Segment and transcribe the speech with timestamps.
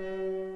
[0.00, 0.47] Γεια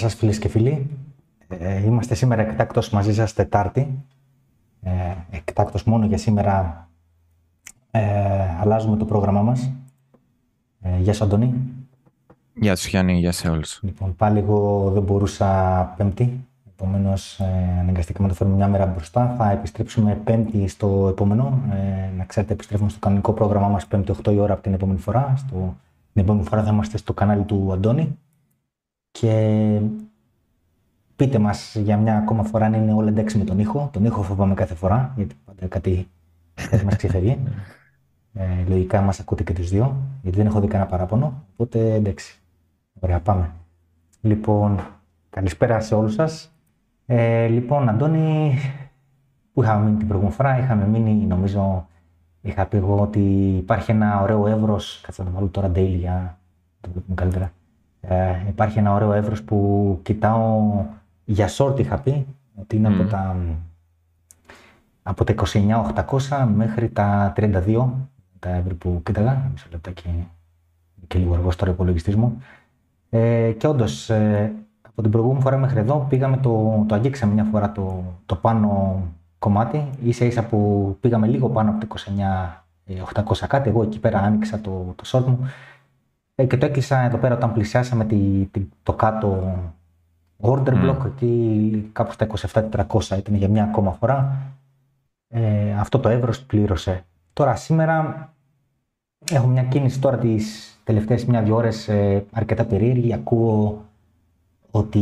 [0.00, 0.90] σας φίλες και φίλοι.
[1.48, 4.04] Ε, είμαστε σήμερα εκτάκτος μαζί σας Τετάρτη.
[4.82, 4.90] Ε,
[5.30, 6.88] εκτάκτος μόνο για σήμερα
[7.90, 8.00] ε,
[8.60, 9.70] αλλάζουμε το πρόγραμμά μας.
[10.80, 11.54] Ε, γεια σου Αντώνη.
[12.54, 13.80] Γεια σου Γιάννη, γεια σε όλους.
[13.82, 16.44] Λοιπόν, πάλι εγώ δεν μπορούσα πέμπτη,
[16.82, 19.34] Επομένως, ε, αναγκαστήκαμε να το φέρουμε μια μέρα μπροστά.
[19.38, 21.60] Θα επιστρέψουμε πέμπτη στο επόμενο.
[21.72, 24.98] Ε, να ξέρετε, επιστρέφουμε στο κανονικό πρόγραμμά μας πέμπτη 8 η ώρα από την επόμενη
[24.98, 25.34] φορά.
[25.36, 25.76] Στο,
[26.12, 28.18] την επόμενη φορά θα είμαστε στο κανάλι του Αντώνη.
[29.10, 29.80] Και
[31.16, 33.88] πείτε μας για μια ακόμα φορά αν είναι όλα εντάξει με τον ήχο.
[33.92, 36.08] Τον ήχο φοβάμαι κάθε φορά, γιατί πάντα κάτι,
[36.70, 37.38] κάτι μας ξεφεύγει.
[38.32, 41.44] Ε, λογικά μας ακούτε και τους δύο, γιατί δεν έχω δει κανένα παράπονο.
[41.52, 42.40] Οπότε εντάξει.
[43.00, 43.50] Ωραία, πάμε.
[44.20, 44.80] Λοιπόν,
[45.30, 46.52] καλησπέρα σε όλους σας.
[47.06, 48.58] Ε, λοιπόν, Αντώνη,
[49.52, 51.88] που είχαμε μείνει την προηγούμενη φορά, είχαμε μείνει, νομίζω,
[52.40, 53.20] είχα πει εγώ ότι
[53.56, 56.38] υπάρχει ένα ωραίο εύρος, κάτσε να το βάλω τώρα daily για να
[56.80, 57.52] το βλέπουμε καλύτερα.
[58.00, 60.84] Ε, υπάρχει ένα ωραίο εύρος που κοιτάω
[61.24, 62.26] για short είχα πει,
[62.60, 63.36] ότι είναι από τα,
[65.02, 65.34] από τα
[66.28, 67.88] 29.800 μέχρι τα 32
[68.38, 70.08] τα εύρη που κοίταγα, μισό λεπτό και,
[71.06, 72.42] και λίγο αργός τώρα υπολογιστής μου.
[73.10, 77.44] Ε, και όντως, ε, από την προηγούμενη φορά μέχρι εδώ πήγαμε το, το αγγίξαμε μια
[77.44, 79.00] φορά το, το πάνω
[79.38, 81.94] κομμάτι, ίσα ίσα που πήγαμε λίγο πάνω από το
[83.14, 85.38] 29.800 κάτι, εγώ εκεί πέρα άνοιξα το, το short μου.
[85.42, 85.79] ε,
[86.46, 89.58] και το έκλεισα εδώ πέρα όταν πλησιάσαμε τη, τη, το κάτω
[90.40, 91.06] order block, mm.
[91.06, 94.36] εκεί κάπου στα 27.400 ήταν για μια ακόμα φορά.
[95.28, 97.04] Ε, αυτό το εύρος πλήρωσε.
[97.32, 98.28] Τώρα σήμερα
[99.30, 103.12] έχω μια κίνηση τώρα τις τελευταίες μια-δυο ώρες ε, αρκετά περίεργη.
[103.12, 103.84] Ακούω
[104.70, 105.00] ότι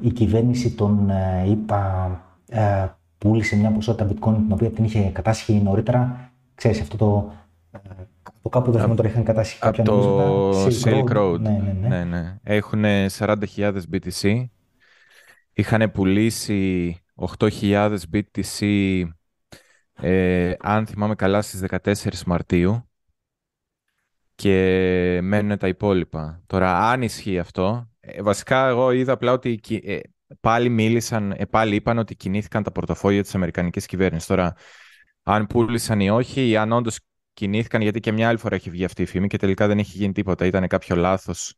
[0.00, 2.10] η κυβέρνηση των ε, ΙΠΑ
[2.48, 2.86] ε,
[3.18, 6.30] πούλησε μια ποσότητα bitcoin την οποία την είχε κατάσχει νωρίτερα.
[6.54, 7.30] Ξέρεις αυτό το
[8.48, 11.40] από κάπου δεν τώρα είχαν κατάσχει κάποια Από το Silk Road.
[11.40, 11.88] Ναι, ναι, ναι.
[11.88, 12.38] ναι, ναι.
[12.42, 12.84] Έχουν
[13.18, 14.44] 40.000 BTC.
[15.52, 16.96] Είχαν πουλήσει
[17.38, 19.02] 8.000 BTC,
[20.00, 22.82] ε, αν θυμάμαι καλά, στις 14 Μαρτίου.
[24.34, 26.42] Και μένουν τα υπόλοιπα.
[26.46, 29.98] Τώρα, αν ισχύει αυτό, ε, βασικά εγώ είδα απλά ότι ε,
[30.40, 34.28] πάλι μίλησαν, ε, πάλι είπαν ότι κινήθηκαν τα πορτοφόλια της Αμερικανικής κυβέρνησης.
[34.28, 34.54] Τώρα,
[35.22, 36.98] αν πούλησαν ή όχι, ή αν όντως
[37.38, 39.96] κινήθηκαν, γιατί και μια άλλη φορά έχει βγει αυτή η φήμη και τελικά δεν έχει
[39.96, 40.46] γίνει τίποτα.
[40.46, 41.54] Ήταν κάποιο λάθος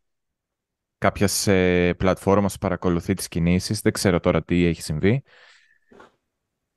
[0.98, 3.80] κάποια ε, πλατφόρμα που παρακολουθεί τις κινήσεις.
[3.80, 5.22] Δεν ξέρω τώρα τι έχει συμβεί.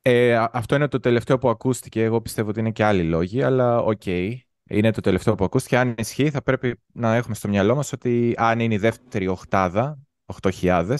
[0.02, 2.02] Ε, αυτό είναι το τελευταίο που ακούστηκε.
[2.02, 4.02] Εγώ πιστεύω ότι είναι και άλλοι λόγοι, αλλά OK.
[4.04, 4.36] Okay.
[4.68, 5.76] Είναι το τελευταίο που ακούστηκε.
[5.76, 9.98] Αν ισχύει, θα πρέπει να έχουμε στο μυαλό μας ότι αν είναι η δεύτερη οχτάδα,
[10.42, 10.96] 8.000,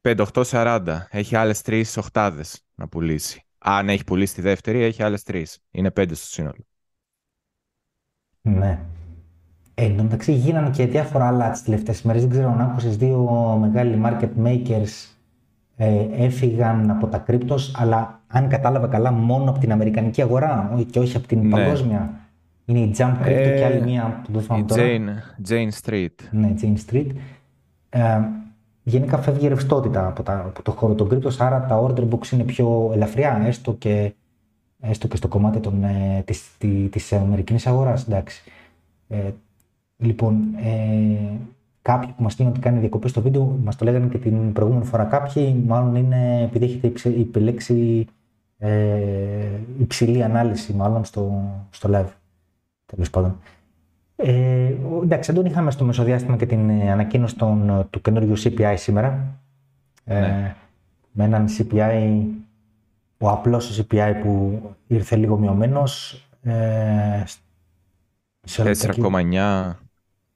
[0.00, 3.46] 5-8-40, έχει άλλες τρεις οχτάδες να πουλήσει.
[3.58, 5.58] Αν έχει πουλήσει τη δεύτερη, έχει άλλες τρεις.
[5.70, 6.66] Είναι πέντε στο σύνολο.
[8.62, 8.78] Ναι.
[9.74, 12.20] Ε, εν τω μεταξύ γίνανε και διάφορα άλλα τις τελευταίες μέρες.
[12.20, 13.28] Δεν ξέρω αν άκουσε δύο
[13.60, 15.12] μεγάλοι market makers
[15.76, 20.98] ε, έφυγαν από τα κρύπτο, αλλά αν κατάλαβα καλά, μόνο από την Αμερικανική αγορά και
[20.98, 21.48] όχι από την ναι.
[21.48, 22.10] παγκόσμια.
[22.64, 24.82] Είναι η Jump Crypto ε, και άλλη μία που δεν θυμάμαι τώρα.
[24.82, 26.14] Jane, Jane Street.
[26.30, 27.06] Ναι, Jane Street.
[27.88, 28.20] Ε,
[28.82, 32.42] γενικά φεύγει ρευστότητα από, τα, από το χώρο των κρύπτο, άρα τα order books είναι
[32.42, 34.12] πιο ελαφριά, έστω και
[34.82, 36.56] έστω και στο κομμάτι των, ε, της,
[36.90, 38.42] της Αμερικανής αγοράς, εντάξει.
[39.08, 39.30] Ε,
[39.96, 41.38] λοιπόν, ε,
[41.82, 44.84] κάποιοι που μας στείλουν ότι κάνει διακοπές στο βίντεο, μας το λέγανε και την προηγούμενη
[44.84, 48.06] φορά κάποιοι, μάλλον είναι επειδή έχετε επιλέξει
[48.58, 49.46] ε,
[49.80, 52.12] υψηλή ανάλυση μάλλον στο, στο live,
[52.86, 53.36] τέλος πάντων.
[54.16, 59.40] Ε, εντάξει, δεν είχαμε στο μεσοδιάστημα και την ε, ανακοίνωση των, του καινούριου CPI σήμερα.
[60.04, 60.54] Ε, ναι.
[61.12, 62.24] με έναν CPI
[63.22, 66.24] ο απλός CPI που ήρθε λίγο μειωμένος.
[66.42, 67.22] Ε,
[68.56, 69.72] 4,9.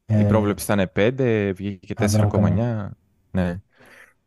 [0.06, 2.88] Ε, η πρόβλεψη ήταν 5, βγήκε και 4,9.
[3.30, 3.60] Ναι.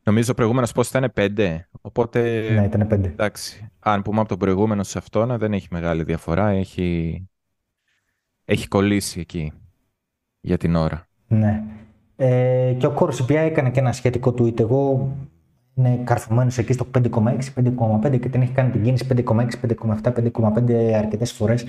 [0.03, 1.59] Νομίζω ο προηγούμενος πώ ήταν 5.
[1.81, 2.49] Οπότε.
[2.49, 2.91] Ναι, ήταν 5.
[2.91, 3.69] Εντάξει.
[3.79, 6.47] Αν πούμε από τον προηγούμενο σε αυτόν, δεν έχει μεγάλη διαφορά.
[6.49, 7.27] Έχει,
[8.45, 9.51] έχει κολλήσει εκεί
[10.39, 11.07] για την ώρα.
[11.27, 11.63] Ναι.
[12.15, 14.59] Ε, και ο Core CPI έκανε και ένα σχετικό tweet.
[14.59, 15.11] Εγώ
[15.79, 19.47] είναι καρφωμένος εκεί στο 5,6, 5,5 και την έχει κάνει την κίνηση 5,6,
[20.01, 21.65] 5,7, 5,5 αρκετές φορές.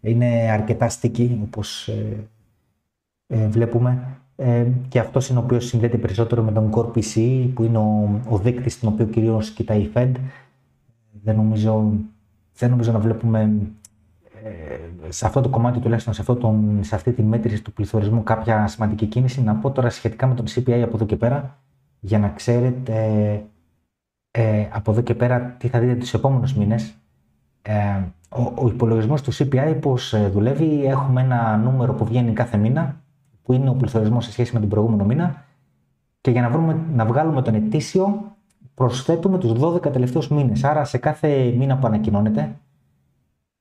[0.00, 2.28] Είναι αρκετά στική όπως ε,
[3.26, 4.18] ε, βλέπουμε.
[4.36, 8.20] Ε, και αυτός είναι ο οποίος συνδέεται περισσότερο με τον Core PC, που είναι ο,
[8.28, 10.12] ο δείκτη στον οποίο κυρίως κοιτάει η Fed.
[11.22, 11.92] Δεν νομίζω,
[12.56, 13.58] δεν νομίζω να βλέπουμε
[14.44, 18.22] ε, σε αυτό το κομμάτι τουλάχιστον, σε, αυτό τον, σε αυτή τη μέτρηση του πληθωρισμού
[18.22, 19.42] κάποια σημαντική κίνηση.
[19.42, 21.58] Να πω τώρα σχετικά με τον CPI από εδώ και πέρα,
[22.00, 23.42] για να ξέρετε
[24.36, 26.94] ε, από εδώ και πέρα τι θα δείτε τους επόμενους μήνες.
[27.62, 27.74] Ε,
[28.28, 33.00] ο, ο υπολογισμός του CPI πώς ε, δουλεύει, έχουμε ένα νούμερο που βγαίνει κάθε μήνα,
[33.42, 35.44] που είναι ο πληθωρισμός σε σχέση με τον προηγούμενο μήνα
[36.20, 38.36] και για να, βρούμε, να βγάλουμε τον ετήσιο
[38.74, 40.64] προσθέτουμε τους 12 τελευταίους μήνες.
[40.64, 42.56] Άρα σε κάθε μήνα που ανακοινώνεται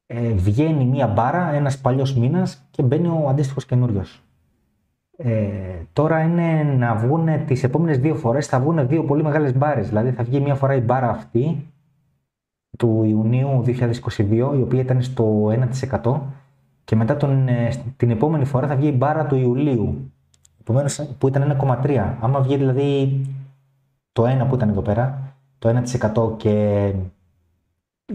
[0.05, 4.21] ε, βγαίνει μία μπάρα, ένας παλιός μήνας και μπαίνει ο αντίστοιχος καινούριος.
[5.17, 9.87] Ε, τώρα είναι να βγουν τις επόμενες δύο φορές, θα βγουν δύο πολύ μεγάλες μπάρες.
[9.87, 11.67] Δηλαδή θα βγει μία φορά η μπάρα αυτή
[12.77, 15.51] του Ιουνίου 2022, η οποία ήταν στο
[16.03, 16.19] 1%
[16.83, 20.11] και μετά τον, ε, την επόμενη φορά θα βγει η μπάρα του Ιουλίου,
[20.59, 22.17] επομένως που ήταν 1,3.
[22.19, 23.21] Άμα βγει δηλαδή
[24.11, 26.93] το 1 που ήταν εδώ πέρα, το 1% και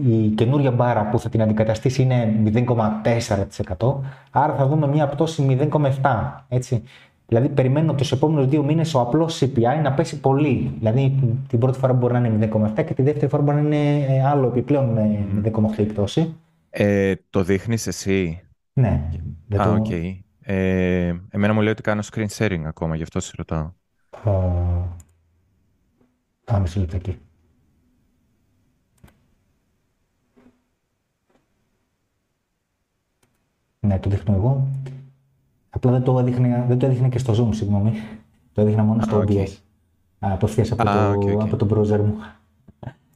[0.03, 3.95] η καινούργια μπάρα που θα την αντικαταστήσει είναι 0,4%,
[4.31, 6.43] άρα θα δούμε μια πτώση 0,7%.
[6.47, 6.83] Έτσι.
[7.27, 10.73] Δηλαδή, περιμένω τους επόμενους δύο μήνες ο απλός CPI να πέσει πολύ.
[10.77, 11.15] Δηλαδή,
[11.47, 14.23] την πρώτη φορά μπορεί να είναι 0,7 και τη δεύτερη φορά μπορεί να είναι ε,
[14.23, 14.97] άλλο επιπλέον
[15.45, 16.35] 0,8 η πτώση.
[16.69, 18.41] Ε, το δείχνεις εσύ;
[18.73, 19.09] Ναι.
[19.57, 19.85] Α, OK.
[19.89, 20.19] Okay.
[20.41, 23.71] Ε, εμένα μου λέει ότι κάνω screen sharing ακόμα, γι' αυτό σε ρωτάω.
[26.45, 27.17] Πάμε σε εκεί.
[33.79, 34.67] Ναι, το δείχνω εγώ.
[35.69, 37.91] Απλά δεν το έδειχνε, δεν το έδειχνε και στο Zoom, συγγνώμη.
[38.53, 39.57] Το έδειχνα μόνο στο OBS.
[40.19, 42.15] Απευθείας από, το, από τον browser μου.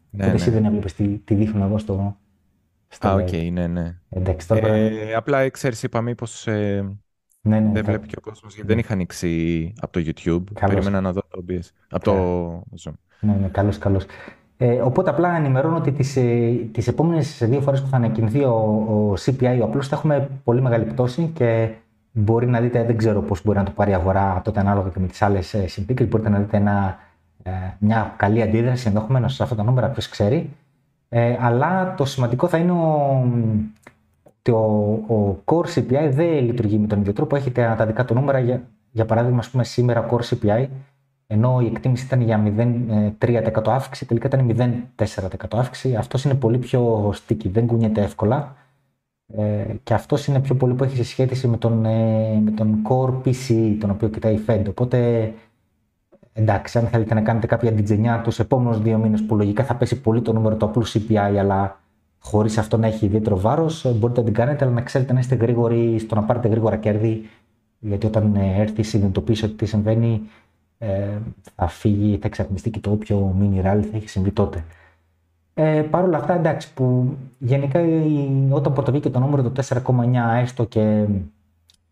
[0.10, 0.34] Ναι, ναι.
[0.34, 2.18] εσύ δεν έβλεπες τι, τι δείχνω εγώ στο.
[2.88, 4.00] στο Α, OK, okay, ναι, ναι.
[4.10, 4.68] Εντάξει, τώρα...
[4.68, 6.48] ε, απλά ξέρεις, είπα μήπως.
[6.48, 6.82] Ε,
[7.42, 10.44] ναι, ναι, δεν βλέπει και ο κόσμος γιατί δεν είχα ανοίξει από το YouTube.
[10.54, 10.76] Καλώς.
[10.76, 11.68] Περίμενα να δω το OBS.
[11.90, 12.94] Από το Zoom.
[13.20, 14.06] Ναι, ναι, καλώς, καλώς.
[14.58, 18.52] Ε, οπότε απλά ενημερώνω ότι τις, ε, τις επόμενες δύο φορές που θα ανακοινωθεί ο,
[18.52, 21.70] ο CPI ο απλώς θα έχουμε πολύ μεγάλη πτώση και
[22.12, 25.00] μπορεί να δείτε, δεν ξέρω πώς μπορεί να το πάρει η αγορά τότε ανάλογα και
[25.00, 26.98] με τις άλλες ε, συνθήκες, μπορείτε να δείτε ένα,
[27.44, 30.50] ε, μια καλή αντίδραση ενδεχομένως σε αυτά τα νούμερα, ποιος ξέρει.
[31.10, 33.24] Ε, αλλά το σημαντικό θα είναι ο,
[34.24, 34.58] ότι ο,
[35.16, 37.36] ο core CPI δεν λειτουργεί με τον ίδιο τρόπο.
[37.36, 38.62] Έχετε τα δικά του νούμερα, για,
[38.92, 40.68] για παράδειγμα, ας πούμε, σήμερα core CPI
[41.34, 42.44] ενώ η εκτίμηση ήταν για
[43.20, 44.56] 0,3% αύξηση, τελικά ήταν
[44.96, 45.96] 0,4% αύξηση.
[45.96, 48.56] Αυτός είναι πολύ πιο στίκη, δεν κουνιέται εύκολα.
[49.38, 52.82] Ε, και αυτός είναι πιο πολύ που έχει σε σχέση με τον, ε, με τον
[52.90, 54.64] core PC, τον οποίο κοιτάει η Fed.
[54.70, 55.32] Οπότε,
[56.34, 60.02] εντάξει, αν θέλετε να κάνετε κάποια αντιτζενιά τους επόμενους δύο μήνες που λογικά θα πέσει
[60.02, 61.80] πολύ το νούμερο του απλού CPI, αλλά
[62.20, 65.20] χωρίς αυτό να έχει ιδιαίτερο βάρος, ε, μπορείτε να την κάνετε, αλλά να ξέρετε να
[65.20, 67.30] είστε γρήγοροι στο να πάρετε γρήγορα κέρδη.
[67.80, 70.22] Γιατί όταν ε, έρθει η συνειδητοποίηση ότι τι συμβαίνει,
[70.84, 71.18] ε,
[71.56, 74.64] θα φύγει, θα εξαρμιστεί και το όποιο mini rally θα έχει συμβεί τότε.
[75.54, 77.80] Ε, Παρ' όλα αυτά, εντάξει, που γενικά
[78.50, 79.86] όταν πρωτοβήκε το νούμερο το 4,9
[80.42, 81.06] έστω και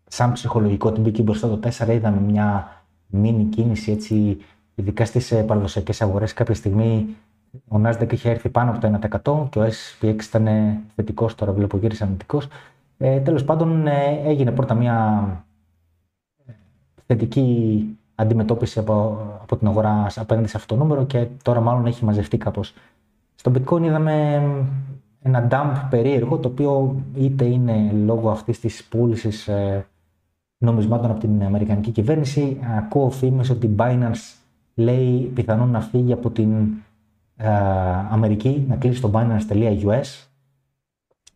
[0.08, 4.38] σαν ψυχολογικό την μπήκε μπροστά το 4, είδαμε μια μίνι κίνηση έτσι,
[4.74, 6.32] ειδικά στις ε, παραδοσιακές αγορές.
[6.32, 7.16] Κάποια στιγμή
[7.68, 10.48] ο Nasdaq είχε έρθει πάνω από το 1% και ο SPX ήταν
[10.94, 12.48] θετικός, τώρα βλέπω γύρισε αρνητικός.
[12.98, 15.26] Ε, Τέλος πάντων, ε, έγινε πρώτα μια
[16.46, 16.52] ε,
[17.06, 22.04] θετική αντιμετώπιση από, από την αγορά απέναντι σε αυτό το νούμερο και τώρα μάλλον έχει
[22.04, 22.74] μαζευτεί κάπως.
[23.34, 24.42] Στο bitcoin είδαμε
[25.22, 29.86] ένα dump περίεργο το οποίο είτε είναι λόγω αυτής της πούλησης ε,
[30.58, 32.60] νομισμάτων από την Αμερικανική κυβέρνηση.
[32.78, 34.36] Ακούω φήμες ότι η Binance
[34.74, 36.68] λέει πιθανόν να φύγει από την
[37.36, 37.48] ε,
[38.10, 40.31] Αμερική, να κλείσει το binance.us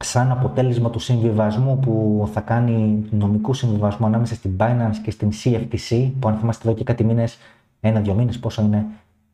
[0.04, 6.10] σαν αποτέλεσμα του συμβιβασμού που θα κάνει νομικού συμβιβασμού ανάμεσα στην Binance και στην CFTC,
[6.18, 7.38] που αν θυμάστε εδώ και κάτι μήνες,
[7.80, 8.86] ένα-δύο μήνες, πόσο είναι,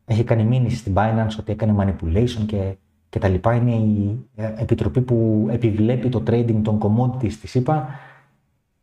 [0.05, 2.75] έχει κάνει μήνυση στην Binance ότι έκανε manipulation και,
[3.09, 3.53] και τα λοιπά.
[3.53, 7.87] Είναι η ε, επιτροπή που επιβλέπει το trading των commodities της ΕΠΑ.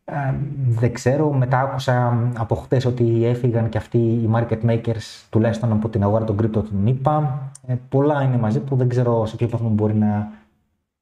[0.05, 0.33] Ε,
[0.67, 5.89] δεν ξέρω, μετά άκουσα από χτες ότι έφυγαν και αυτοί οι market makers τουλάχιστον από
[5.89, 7.51] την αγορά των crypto των ΗΠΑ.
[7.67, 10.31] Ε, πολλά είναι μαζί που δεν ξέρω σε ποιο βαθμό μπορεί να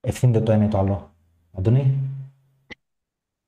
[0.01, 1.13] ευθύνεται το ένα ή το άλλο.
[1.57, 1.97] Αντωνί.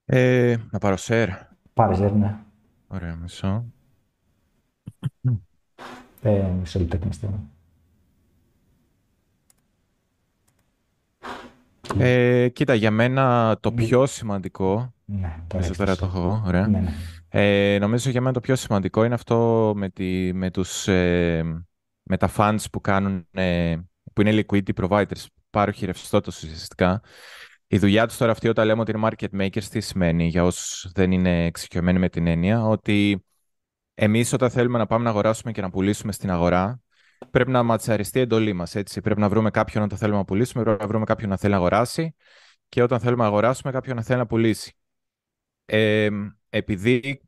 [0.06, 1.30] Ε, να πάρω share.
[1.74, 2.36] Πάρε share, ναι.
[2.88, 3.66] Ωραία, μισό.
[6.22, 7.40] Ε, μισό λεπτό και μισό.
[11.98, 13.86] Ε, κοίτα, για μένα το ναι.
[13.86, 14.94] πιο σημαντικό.
[15.06, 16.68] Ναι, το τώρα το έχω, ωραία.
[16.68, 16.94] Ναι, ναι.
[17.30, 21.64] Ε, νομίζω για μένα το πιο σημαντικό είναι αυτό με, τη, με τους ε,
[22.04, 23.78] με τα funds που κάνουν, ε,
[24.14, 27.02] που είναι liquidity providers, πάροχοι ρευστότητα ουσιαστικά.
[27.68, 30.92] Η δουλειά τους τώρα αυτή, όταν λέμε ότι είναι market makers, τι σημαίνει για όσους
[30.94, 33.26] δεν είναι εξοικειωμένοι με την έννοια, ότι
[33.94, 36.82] εμείς όταν θέλουμε να πάμε να αγοράσουμε και να πουλήσουμε στην αγορά,
[37.32, 38.76] πρέπει να ματσαριστεί η εντολή μας.
[39.04, 41.58] Πρέπει να βρούμε κάποιον όταν θέλουμε να πουλήσουμε, πρέπει να βρούμε κάποιον να θέλει να
[41.58, 42.16] αγοράσει
[42.70, 44.76] και όταν θέλουμε να αγοράσουμε, κάποιον να θέλει να πουλήσει.
[45.66, 46.10] Ε,
[46.50, 47.22] επειδή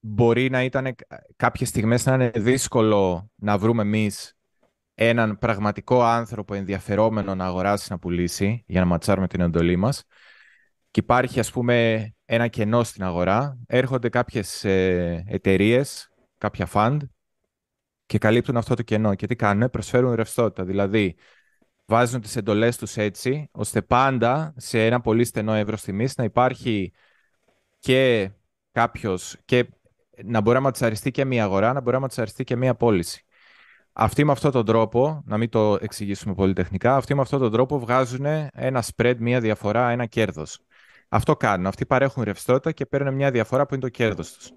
[0.00, 0.94] μπορεί να ήταν
[1.36, 4.33] κάποιες στιγμές να είναι δύσκολο να βρούμε εμείς
[4.94, 10.04] έναν πραγματικό άνθρωπο ενδιαφερόμενο να αγοράσει, να πουλήσει, για να ματσάρουμε την εντολή μας.
[10.90, 13.58] Και υπάρχει, ας πούμε, ένα κενό στην αγορά.
[13.66, 16.08] Έρχονται κάποιες ε, εταιρείες,
[16.38, 16.98] κάποια fund,
[18.06, 19.14] και καλύπτουν αυτό το κενό.
[19.14, 20.64] Και τι κάνουν, προσφέρουν ρευστότητα.
[20.64, 21.16] Δηλαδή,
[21.86, 26.92] βάζουν τις εντολές τους έτσι, ώστε πάντα σε ένα πολύ στενό εύρος τιμής να υπάρχει
[27.78, 28.30] και
[28.72, 29.68] κάποιος, και
[30.24, 33.23] να μπορεί να ματσαριστεί και μία αγορά, να μπορεί να ματσαριστεί και μία πώληση.
[33.96, 37.52] Αυτοί με αυτόν τον τρόπο, να μην το εξηγήσουμε πολύ τεχνικά, αυτοί με αυτόν τον
[37.52, 40.60] τρόπο βγάζουν ένα spread, μία διαφορά, ένα κέρδος.
[41.08, 41.66] Αυτό κάνουν.
[41.66, 44.50] Αυτοί παρέχουν ρευστότητα και παίρνουν μια διαφορά που είναι το κέρδος τους.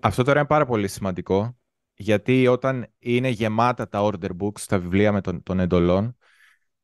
[0.00, 1.56] Αυτό τώρα είναι πάρα πολύ σημαντικό,
[1.94, 6.16] γιατί όταν είναι γεμάτα τα order books, τα βιβλία με τον, των εντολών,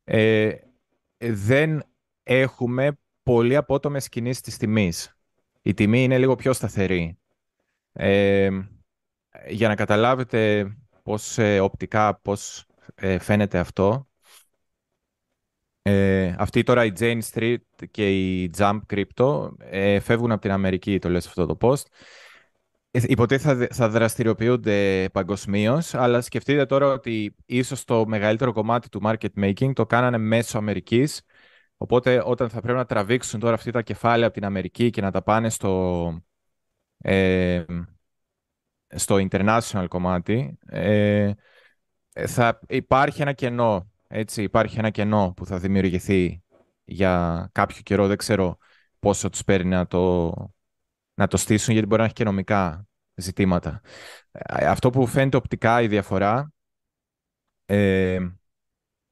[0.04, 0.52] ε,
[1.18, 1.82] δεν
[2.22, 5.16] έχουμε πολύ απότομες κινήσεις της τιμής.
[5.62, 7.18] Η τιμή είναι λίγο πιο σταθερή.
[7.92, 8.48] Ε,
[9.48, 10.70] για να καταλάβετε
[11.06, 14.08] πώς ε, οπτικά πώς ε, φαίνεται αυτό,
[15.82, 17.56] ε, αυτή τώρα η Jane Street
[17.90, 21.82] και η Jump Crypto ε, φεύγουν από την Αμερική, το λες αυτό το post.
[22.90, 29.28] Υποτίθεται θα, θα δραστηριοποιούνται παγκοσμίως, αλλά σκεφτείτε τώρα ότι ίσως το μεγαλύτερο κομμάτι του market
[29.40, 31.22] making το κάνανε μέσω Αμερικής,
[31.76, 35.10] οπότε όταν θα πρέπει να τραβήξουν τώρα αυτή τα κεφάλαια από την Αμερική και να
[35.10, 36.22] τα πάνε στο,
[36.98, 37.64] ε,
[38.94, 41.32] στο international κομμάτι, ε,
[42.26, 46.42] θα υπάρχει ένα κενό, έτσι, υπάρχει ένα κενό που θα δημιουργηθεί
[46.84, 48.58] για κάποιο καιρό, δεν ξέρω
[48.98, 50.32] πόσο τους παίρνει να το,
[51.14, 53.80] να το στήσουν, γιατί μπορεί να έχει και νομικά ζητήματα.
[54.30, 56.52] Ε, αυτό που φαίνεται οπτικά η διαφορά,
[57.66, 58.18] ε,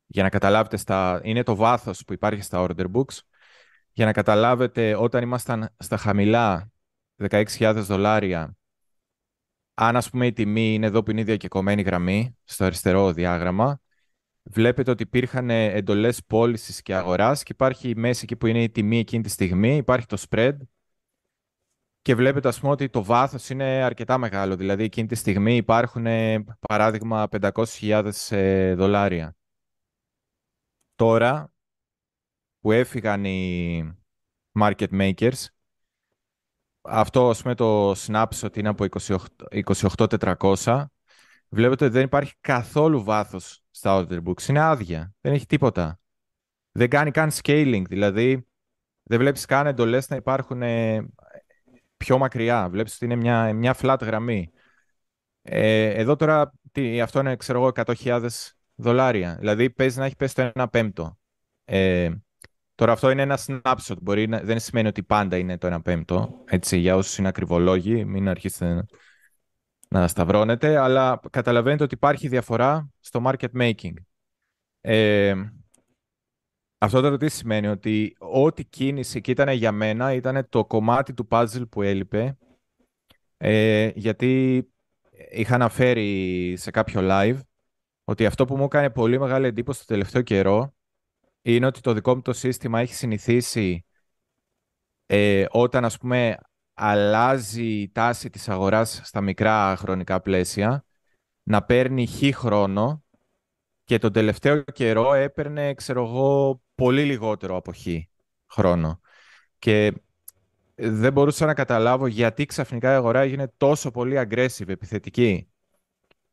[0.07, 3.19] για να καταλάβετε, στα, είναι το βάθος που υπάρχει στα order books.
[3.93, 6.71] Για να καταλάβετε, όταν ήμασταν στα χαμηλά
[7.29, 8.57] 16.000 δολάρια,
[9.75, 13.81] αν ας πούμε η τιμή είναι εδώ που είναι η διακεκομένη γραμμή, στο αριστερό διάγραμμα,
[14.43, 18.71] βλέπετε ότι υπήρχαν εντολές πώλησης και αγοράς και υπάρχει η μέση εκεί που είναι η
[18.71, 20.57] τιμή εκείνη τη στιγμή, υπάρχει το spread
[22.05, 24.57] και βλέπετε ας πούμε ότι το βάθος είναι αρκετά μεγάλο.
[24.57, 26.07] Δηλαδή εκείνη τη στιγμή υπάρχουν
[26.69, 29.37] παράδειγμα 500.000 ε, δολάρια.
[30.95, 31.53] Τώρα
[32.61, 33.97] που έφυγαν οι
[34.61, 35.45] market makers,
[36.85, 38.85] αυτό ας πούμε το snapshot είναι από
[39.51, 40.85] 28.400,
[41.49, 44.49] βλέπετε ότι δεν υπάρχει καθόλου βάθος στα order books.
[44.49, 45.99] Είναι άδεια, δεν έχει τίποτα.
[46.73, 48.47] Δεν κάνει καν scaling, δηλαδή
[49.03, 50.63] δεν βλέπεις καν εντολές να υπάρχουν
[51.97, 52.69] πιο μακριά.
[52.69, 54.51] Βλέπεις ότι είναι μια, μια flat γραμμή.
[55.43, 58.27] Ε, εδώ τώρα τι, αυτό είναι, ξέρω εγώ, 100.000
[58.75, 59.37] δολάρια.
[59.39, 61.19] Δηλαδή παίζει να έχει πέσει το 1 πέμπτο.
[61.65, 62.11] Ε,
[62.75, 63.97] τώρα αυτό είναι ένα snapshot.
[64.01, 66.43] Μπορεί να, δεν σημαίνει ότι πάντα είναι το 1 πέμπτο.
[66.45, 68.85] Έτσι, για όσους είναι ακριβολόγοι, μην αρχίσετε να,
[70.01, 70.77] να σταυρώνετε.
[70.77, 73.95] Αλλά καταλαβαίνετε ότι υπάρχει διαφορά στο market making.
[74.81, 75.35] Ε,
[76.79, 81.29] αυτό τώρα τι σημαίνει, ότι ό,τι κίνηση και ήταν για μένα ήταν το κομμάτι του
[81.31, 82.37] puzzle που έλειπε,
[83.37, 84.63] ε, γιατί
[85.31, 87.39] είχα αναφέρει σε κάποιο live
[88.05, 90.74] ότι αυτό που μου έκανε πολύ μεγάλη εντύπωση το τελευταίο καιρό
[91.47, 93.85] είναι ότι το δικό μου το σύστημα έχει συνηθίσει
[95.07, 96.37] ε, όταν ας πούμε
[96.75, 100.85] αλλάζει η τάση της αγοράς στα μικρά χρονικά πλαίσια
[101.43, 103.05] να παίρνει χ χρόνο
[103.85, 107.87] και τον τελευταίο καιρό έπαιρνε, ξέρω εγώ, πολύ λιγότερο από χ
[108.47, 109.01] χρόνο.
[109.59, 109.93] Και
[110.75, 115.49] δεν μπορούσα να καταλάβω γιατί ξαφνικά η αγορά έγινε τόσο πολύ aggressive, επιθετική.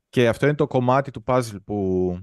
[0.10, 2.18] Και αυτό είναι το κομμάτι του puzzle που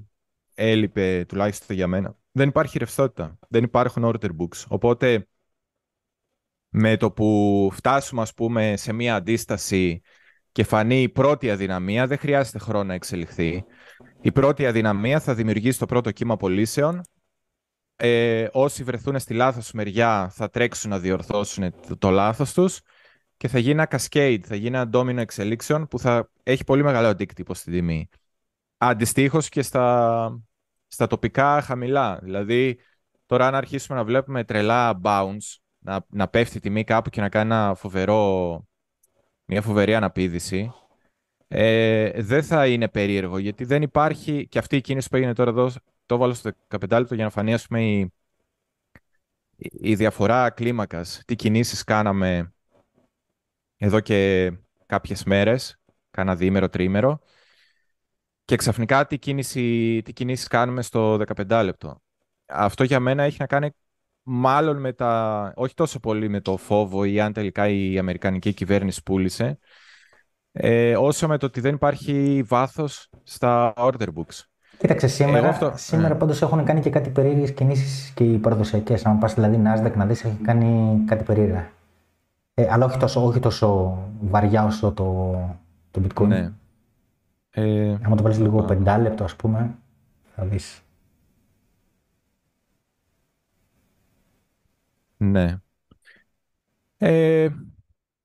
[0.55, 2.17] έλειπε τουλάχιστον για μένα.
[2.39, 3.39] Δεν υπάρχει ρευστότητα.
[3.49, 4.65] Δεν υπάρχουν order books.
[4.69, 5.29] Οπότε
[6.69, 10.01] με το που φτάσουμε ας πούμε σε μία αντίσταση
[10.53, 13.65] και φανεί η πρώτη αδυναμία, δεν χρειάζεται χρόνο να εξελιχθεί.
[14.21, 17.01] Η πρώτη αδυναμία θα δημιουργήσει το πρώτο κύμα πωλήσεων.
[17.97, 22.81] Ε, όσοι βρεθούν στη λάθος μεριά θα τρέξουν να διορθώσουν το, το λάθος τους
[23.37, 27.07] και θα γίνει ένα cascade, θα γίνει ένα ντόμινο εξελίξεων που θα έχει πολύ μεγάλο
[27.09, 28.09] αντίκτυπο στην τιμή.
[28.77, 30.48] Αντιστοίχως και στα,
[30.89, 32.19] στα τοπικά χαμηλά.
[32.23, 32.79] Δηλαδή,
[33.27, 37.29] τώρα αν αρχίσουμε να βλέπουμε τρελά bounce, να, να πέφτει η τιμή κάπου και να
[37.29, 38.67] κάνει ένα φοβερό,
[39.45, 40.73] μια φοβερή αναπήδηση,
[41.49, 45.51] ε, δεν θα είναι περίεργο, γιατί δεν υπάρχει και αυτή η κίνηση που έγινε τώρα
[45.51, 45.71] εδώ,
[46.07, 48.13] το έβαλα στο 15 λεπτό για να φανεί ας πούμε, η,
[49.57, 52.53] η διαφορά κλίμακας, τι κινήσεις κάναμε
[53.77, 54.53] εδώ και
[54.87, 55.81] κάποιες μέρες,
[56.11, 57.21] κάνα διήμερο, τρίμερο,
[58.49, 62.03] και ξαφνικά τι, κίνηση, τι κινήσεις κάνουμε στο 15 λεπτό.
[62.47, 63.71] Αυτό για μένα έχει να κάνει
[64.23, 69.03] μάλλον με τα, όχι τόσο πολύ με το φόβο ή αν τελικά η Αμερικανική κυβέρνηση
[69.03, 69.59] πούλησε,
[70.53, 74.43] ε, όσο με το ότι δεν υπάρχει βάθος στα order books.
[74.79, 75.73] Κοίταξε, σήμερα, αυτό...
[75.77, 76.19] σήμερα mm.
[76.19, 79.07] πάντως έχουν κάνει και κάτι περίεργες κινήσεις και οι παραδοσιακές.
[79.07, 81.71] Αν πας δηλαδή Nasdaq να δεις, έχει κάνει κάτι περίεργα.
[82.55, 85.37] Ε, αλλά όχι τόσο, όχι τόσο βαριά όσο το,
[85.91, 86.27] το bitcoin.
[86.27, 86.53] Ναι.
[87.51, 89.75] Ε, Αν το βάλεις λίγο πεντάλεπτο, ας πούμε,
[90.35, 90.83] θα δεις.
[95.17, 95.57] Ναι.
[96.97, 97.49] Ε,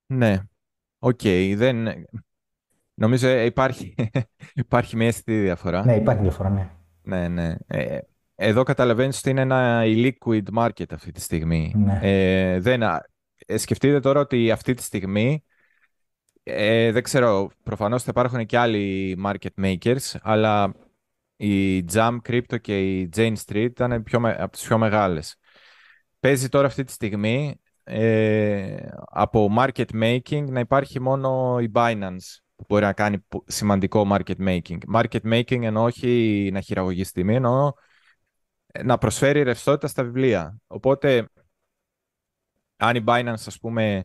[0.06, 0.39] ναι.
[1.00, 1.20] OK.
[1.24, 1.53] Okay.
[1.56, 1.88] Δεν...
[2.94, 3.96] Νομίζω ε, υπάρχει,
[4.53, 5.86] υπάρχει μια αισθητή διαφορά.
[5.86, 6.70] Ναι, υπάρχει διαφορά, ναι.
[7.03, 7.56] Ναι, ναι.
[7.68, 7.98] Ε,
[8.36, 11.74] εδώ καταλαβαίνεις ότι είναι ένα liquid market αυτή τη στιγμή.
[11.75, 12.00] Ναι.
[12.01, 15.44] Ε, δεν, ε, σκεφτείτε τώρα ότι αυτή τη στιγμή,
[16.43, 20.73] ε, δεν ξέρω, προφανώς θα υπάρχουν και άλλοι market makers, αλλά
[21.35, 25.35] η Jam Crypto και η Jane Street ήταν πιο, από τις πιο μεγάλες.
[26.19, 32.65] Παίζει τώρα αυτή τη στιγμή ε, από market making να υπάρχει μόνο η Binance που
[32.67, 34.77] μπορεί να κάνει σημαντικό market making.
[34.95, 37.71] Market making εννοώ όχι να χειραγωγήσει τιμή, εννοώ
[38.84, 40.58] να προσφέρει ρευστότητα στα βιβλία.
[40.67, 41.29] Οπότε
[42.77, 44.03] αν η Binance, ας πούμε, ε,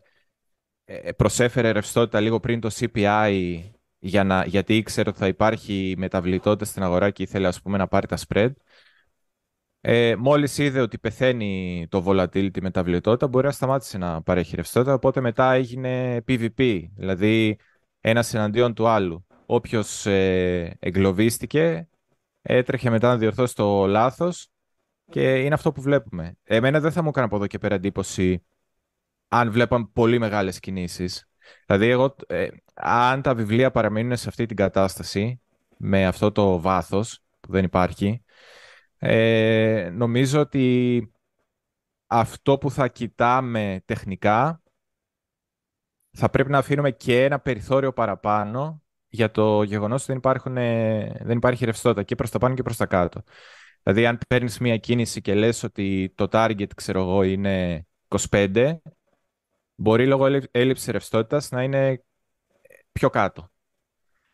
[1.15, 3.59] προσέφερε ρευστότητα λίγο πριν το CPI
[3.99, 7.87] για να, γιατί ήξερε ότι θα υπάρχει μεταβλητότητα στην αγορά και ήθελε ας πούμε, να
[7.87, 8.51] πάρει τα spread,
[9.81, 15.21] ε, μόλις είδε ότι πεθαίνει το volatility μεταβλητότητα, μπορεί να σταμάτησε να παρέχει ρευστότητα, οπότε
[15.21, 17.57] μετά έγινε PvP, δηλαδή
[18.01, 19.25] ένας εναντίον του άλλου.
[19.45, 21.89] Όποιος ε, εγκλωβίστηκε,
[22.41, 24.47] έτρεχε μετά να διορθώσει το λάθος
[25.09, 26.37] και είναι αυτό που βλέπουμε.
[26.43, 28.43] Εμένα δεν θα μου έκανε από εδώ και πέρα εντύπωση
[29.29, 31.29] αν βλέπαμε πολύ μεγάλες κινήσεις.
[31.65, 35.41] Δηλαδή, εγώ, ε, αν τα βιβλία παραμείνουν σε αυτή την κατάσταση,
[35.77, 38.23] με αυτό το βάθος που δεν υπάρχει,
[38.97, 41.11] ε, νομίζω ότι
[42.07, 44.61] αυτό που θα κοιτάμε τεχνικά
[46.11, 51.19] θα πρέπει να αφήνουμε και ένα περιθώριο παραπάνω για το γεγονός ότι δεν, υπάρχουν, ε,
[51.23, 53.23] δεν υπάρχει ρευστότητα και προς τα πάνω και προς τα κάτω.
[53.83, 57.85] Δηλαδή, αν παίρνεις μία κίνηση και λες ότι το target, ξέρω εγώ, είναι
[58.29, 58.77] 25,
[59.79, 62.03] μπορεί λόγω έλλειψη ρευστότητας να είναι
[62.91, 63.51] πιο κάτω.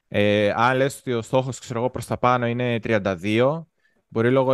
[0.07, 3.67] Ε, αν λες ότι ο στόχος ξέρω εγώ, προς τα πάνω είναι 32,
[4.07, 4.53] μπορεί λόγω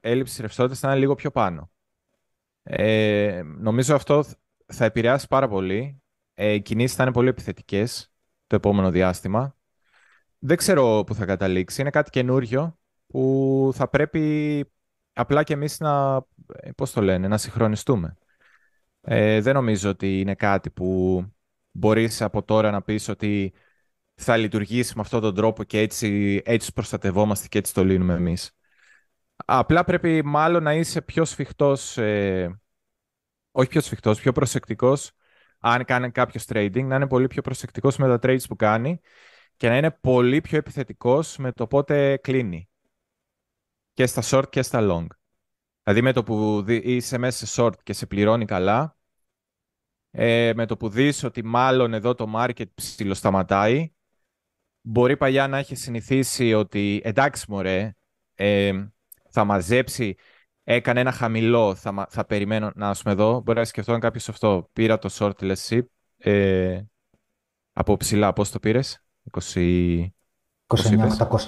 [0.00, 1.70] έλλειψης ρευστότητας να είναι λίγο πιο πάνω.
[2.62, 4.24] Ε, νομίζω αυτό
[4.66, 6.02] θα επηρεάσει πάρα πολύ.
[6.34, 8.12] Ε, οι κινήσεις θα είναι πολύ επιθετικές
[8.46, 9.56] το επόμενο διάστημα.
[10.38, 11.80] Δεν ξέρω πού θα καταλήξει.
[11.80, 14.64] Είναι κάτι καινούριο που θα πρέπει
[15.12, 16.16] απλά και εμείς να,
[16.54, 18.16] ε, πώς το λένε, να συγχρονιστούμε.
[19.00, 21.22] Ε, δεν νομίζω ότι είναι κάτι που
[21.70, 23.52] μπορείς από τώρα να πεις ότι
[24.14, 28.56] θα λειτουργήσει με αυτόν τον τρόπο και έτσι, έτσι προστατευόμαστε και έτσι το λύνουμε εμείς.
[29.36, 32.60] Απλά πρέπει μάλλον να είσαι πιο σφιχτός, ε,
[33.50, 35.12] όχι πιο σφιχτός, πιο προσεκτικός
[35.60, 39.00] αν κάνει κάποιος trading, να είναι πολύ πιο προσεκτικός με τα trades που κάνει
[39.56, 42.68] και να είναι πολύ πιο επιθετικός με το πότε κλείνει.
[43.94, 45.06] Και στα short και στα long.
[45.88, 48.96] Δηλαδή με το που είσαι μέσα σε short και σε πληρώνει καλά,
[50.10, 53.92] ε, με το που δεις ότι μάλλον εδώ το market ψιλοσταματάει,
[54.80, 57.94] μπορεί παλιά να έχεις συνηθίσει ότι εντάξει μωρέ,
[58.34, 58.86] ε,
[59.30, 60.14] θα μαζέψει,
[60.64, 64.98] έκανε ένα χαμηλό, θα, θα περιμένω να πούμε εδώ, μπορεί να σκεφτώ κάποιος αυτό, πήρα
[64.98, 65.82] το short ship,
[66.16, 66.80] ε,
[67.72, 70.06] από ψηλά, πώς το πήρες, 20...
[70.66, 71.38] 29.800.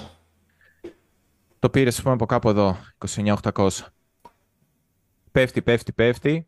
[1.59, 2.77] Το πήρες, πούμε, από κάπου εδώ,
[3.15, 3.69] 29.800.
[5.31, 6.47] Πέφτει, πέφτει, πέφτει.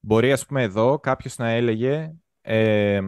[0.00, 2.14] Μπορεί, ας πούμε, εδώ κάποιος να έλεγε
[2.48, 3.00] ε,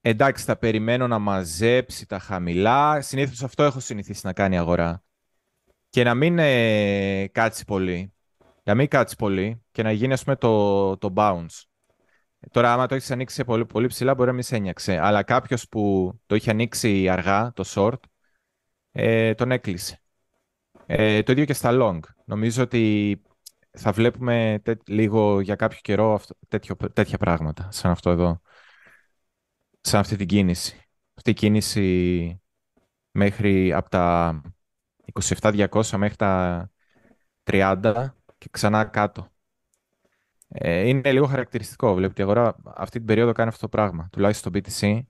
[0.00, 3.00] εντάξει, θα περιμένω να μαζέψει τα χαμηλά.
[3.00, 5.02] Συνήθως αυτό έχω συνηθίσει να κάνει η αγορά.
[5.88, 8.14] Και να μην ε, κάτσει πολύ.
[8.62, 11.62] Να μην κάτσει πολύ και να γίνει, ας πούμε, το, το bounce.
[12.50, 14.98] Τώρα, άμα το έχεις ανοίξει πολύ, πολύ ψηλά, μπορεί να μην σε ένιαξε.
[14.98, 18.00] Αλλά κάποιος που το είχε ανοίξει αργά, το short,
[18.92, 20.02] ε, τον έκλεισε.
[20.86, 22.00] Ε, το ίδιο και στα long.
[22.24, 23.20] Νομίζω ότι
[23.70, 28.40] θα βλέπουμε λίγο για κάποιο καιρό αυτό, τέτοιο, τέτοια πράγματα, σαν αυτό εδώ.
[29.80, 30.84] Σαν αυτή την κίνηση.
[31.14, 32.40] Αυτή η κίνηση
[33.10, 34.40] μέχρι από τα
[35.38, 36.70] 27.200 μέχρι τα
[37.44, 39.28] 30 και ξανά κάτω.
[40.48, 41.94] Ε, είναι λίγο χαρακτηριστικό.
[41.94, 44.08] Βλέπετε, η αγορά αυτή την περίοδο κάνει αυτό το πράγμα.
[44.12, 45.00] Τουλάχιστον στο BTC.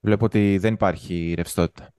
[0.00, 1.92] βλέπω ότι δεν υπάρχει ρευστότητα.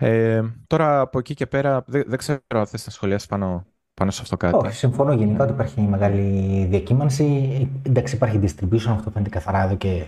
[0.00, 4.10] Ε, τώρα από εκεί και πέρα, δεν, δεν ξέρω αν θες να σχολιάσεις πάνω, πάνω
[4.10, 4.66] σε αυτό κάτι.
[4.66, 7.70] Όχι, συμφωνώ γενικά ότι υπάρχει μεγάλη διακύμανση.
[7.82, 10.04] Εντάξει, υπάρχει distribution, αυτό φαίνεται καθαρά εδώ και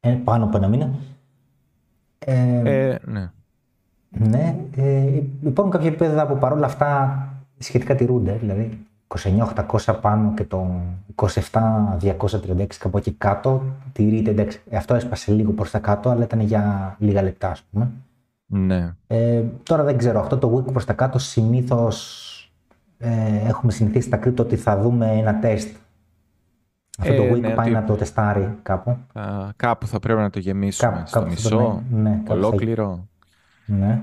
[0.00, 0.90] ε, πάνω από ένα μήνα.
[2.18, 3.30] Ε, ε, ναι.
[4.08, 4.56] Ναι.
[4.76, 7.18] Ε, υπάρχουν κάποια επίπεδα που παρόλα αυτά
[7.58, 8.32] σχετικά τηρούνται.
[8.32, 10.80] Δηλαδή 29.800 πάνω και το
[11.14, 13.62] 27.236 κάπου εκεί κάτω
[13.92, 14.30] τηρείται.
[14.30, 17.90] Εντάξει, αυτό έσπασε λίγο προς τα κάτω, αλλά ήταν για λίγα λεπτά, ας πούμε.
[18.52, 18.94] Ναι.
[19.06, 20.20] Ε, τώρα δεν ξέρω.
[20.20, 22.26] Αυτό το week προς τα κάτω συνήθως
[22.98, 23.10] ε,
[23.46, 25.76] έχουμε συνηθίσει στα κρύπτο ότι θα δούμε ένα τεστ.
[26.98, 28.96] Αυτό το ε, week ναι, πάει να το τεστάρει κάπου.
[29.56, 33.08] κάπου θα πρέπει να το γεμίσουμε κάπου, στο μισό, ναι, ολόκληρο.
[33.66, 34.02] Ναι.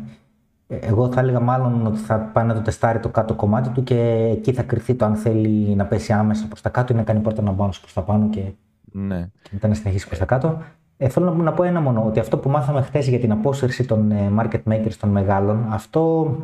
[0.68, 3.84] Ε, εγώ θα έλεγα μάλλον ότι θα πάει να το τεστάρει το κάτω κομμάτι του
[3.84, 7.04] και εκεί θα κρυφθεί το αν θέλει να πέσει άμεσα προς τα κάτω ή να
[7.04, 8.42] κάνει πρώτα να bounce προς τα πάνω και,
[8.92, 9.30] ναι.
[9.42, 10.62] και μετά να συνεχίσει προς τα κάτω.
[10.98, 13.86] Ε, θέλω να, να πω ένα μόνο, ότι αυτό που μάθαμε χθες για την απόσυρση
[13.86, 16.36] των market makers των μεγάλων, αυτό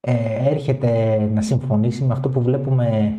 [0.00, 3.14] ε, έρχεται να συμφωνήσει με αυτό που βλέπουμε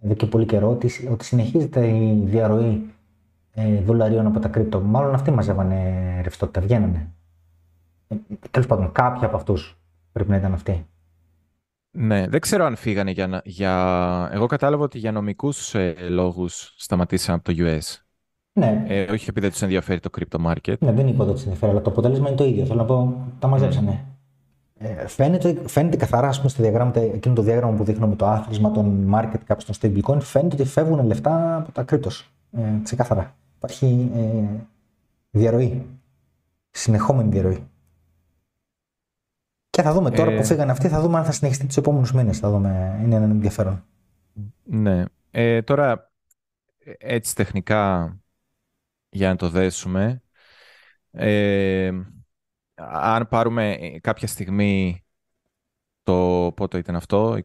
[0.00, 2.90] εδώ και πολύ καιρό, ότι, ότι συνεχίζεται η διαρροή
[3.54, 4.80] ε, δολαρίων από τα κρύπτο.
[4.80, 7.12] Μάλλον αυτοί μαζεύανε ρευστότητα, βγαίνανε.
[8.08, 8.16] Ε,
[8.50, 9.78] Τέλος πάντων, κάποιοι από αυτούς
[10.12, 10.86] πρέπει να ήταν αυτοί.
[11.90, 13.42] Ναι, δεν ξέρω αν φύγανε για...
[13.44, 14.30] για...
[14.32, 17.96] Εγώ κατάλαβα ότι για νομικούς ε, λόγους σταματήσαν από το US.
[18.52, 18.84] Ναι.
[18.88, 20.78] Ε, όχι επειδή δεν τους ενδιαφέρει το crypto market.
[20.78, 22.64] Ναι, δεν είπα ότι του ενδιαφέρει, αλλά το αποτέλεσμα είναι το ίδιο.
[22.64, 24.04] Θέλω να πω, τα μαζέψανε.
[24.78, 28.26] Ε, φαίνεται, φαίνεται καθαρά, ας πούμε, στη διαγράμματα, εκείνο το διάγραμμα που δείχνω με το
[28.26, 32.30] άθροισμα των market caps των stablecoin, φαίνεται ότι φεύγουν λεφτά από τα κρύπτος.
[32.52, 33.34] Ε, ξεκάθαρα.
[33.56, 34.44] Υπάρχει ε,
[35.30, 35.86] διαρροή.
[36.70, 37.66] Συνεχόμενη διαρροή.
[39.70, 40.36] Και θα δούμε τώρα ε...
[40.36, 42.38] που φύγανε αυτοί, θα δούμε αν θα συνεχιστεί τους επόμενους μήνες.
[42.38, 43.00] Θα δούμε.
[43.04, 43.84] Είναι ένα ενδιαφέρον.
[44.62, 45.04] Ναι.
[45.30, 46.12] Ε, τώρα,
[46.98, 48.16] έτσι τεχνικά,
[49.12, 50.22] για να το δέσουμε,
[51.10, 51.92] ε,
[52.74, 55.04] αν πάρουμε ε, κάποια στιγμή
[56.02, 57.38] το πότε ήταν αυτό,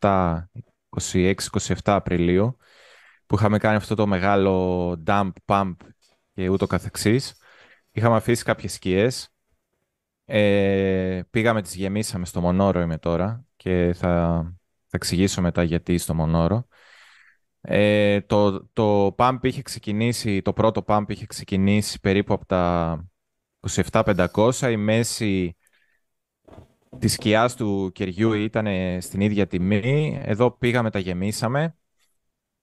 [0.00, 0.38] 27,
[1.12, 1.34] 26-27
[1.84, 2.56] Απριλίου,
[3.26, 5.74] που είχαμε κάνει αυτό το μεγάλο dump, pump
[6.34, 7.34] και ούτω καθεξής,
[7.92, 9.34] είχαμε αφήσει κάποιες σκιές,
[10.24, 14.42] ε, πήγαμε, τις γεμίσαμε στο Μονόρο είμαι τώρα και θα,
[14.86, 16.66] θα εξηγήσω μετά γιατί στο Μονόρο.
[17.64, 23.04] Ε, το, το pump είχε ξεκινήσει, το πρώτο pump είχε ξεκινήσει περίπου από τα
[23.92, 25.56] 27.500 η μέση
[26.98, 28.66] της σκιάς του κεριού ήταν
[29.00, 30.20] στην ίδια τιμή.
[30.22, 31.76] Εδώ πήγαμε, τα γεμίσαμε.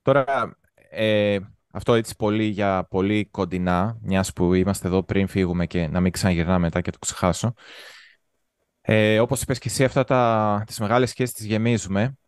[0.02, 0.58] Τώρα,
[0.90, 1.40] ε,
[1.72, 6.12] αυτό έτσι πολύ για πολύ κοντινά, μιας που είμαστε εδώ πριν φύγουμε και να μην
[6.12, 7.54] ξαναγυρνάμε μετά και το ξεχάσω.
[8.82, 12.19] Ε, όπως είπες και εσύ, αυτά τα, τις μεγάλες σκιές τις γεμίζουμε.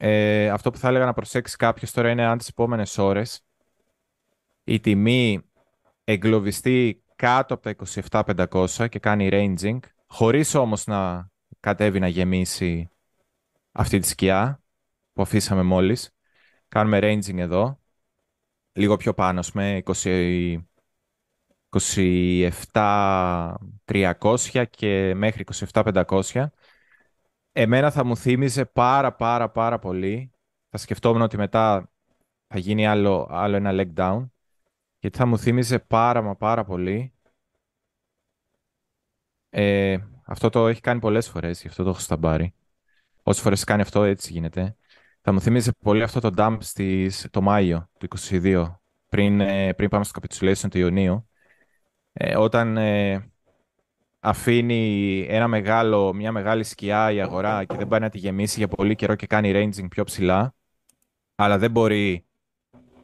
[0.00, 3.42] Ε, αυτό που θα έλεγα να προσέξεις κάποιος τώρα είναι αν τις επόμενες ώρες
[4.64, 5.42] η τιμή
[6.04, 7.74] εγκλωβιστεί κάτω από τα
[8.50, 11.30] 27.500 και κάνει ranging, χωρίς όμως να
[11.60, 12.88] κατέβει να γεμίσει
[13.72, 14.62] αυτή τη σκιά
[15.12, 16.10] που αφήσαμε μόλις.
[16.68, 17.80] Κάνουμε ranging εδώ,
[18.72, 19.82] λίγο πιο πάνω, με
[21.70, 26.46] 27.300 και μέχρι 27.500.
[27.52, 30.30] Εμένα θα μου θύμιζε πάρα πάρα πάρα πολύ.
[30.70, 31.90] Θα σκεφτόμουν ότι μετά
[32.46, 34.26] θα γίνει άλλο, άλλο ένα leg down
[34.98, 37.12] γιατί θα μου θύμιζε πάρα μα πάρα πολύ.
[39.50, 42.54] Ε, αυτό το έχει κάνει πολλές φορές, γι' αυτό το έχω σταμπάρει.
[43.22, 44.76] Όσες φορές κάνει αυτό, έτσι γίνεται.
[45.20, 49.88] Θα μου θύμιζε πολύ αυτό το dump στις, το Μάιο του 2022, πριν, ε, πριν
[49.88, 51.28] πάμε στο capitulation του Ιουνίου.
[52.12, 53.30] Ε, όταν ε,
[54.20, 58.68] αφήνει ένα μεγάλο, μια μεγάλη σκιά η αγορά και δεν πάει να τη γεμίσει για
[58.68, 60.54] πολύ καιρό και κάνει ranging πιο ψηλά,
[61.34, 62.26] αλλά δεν μπορεί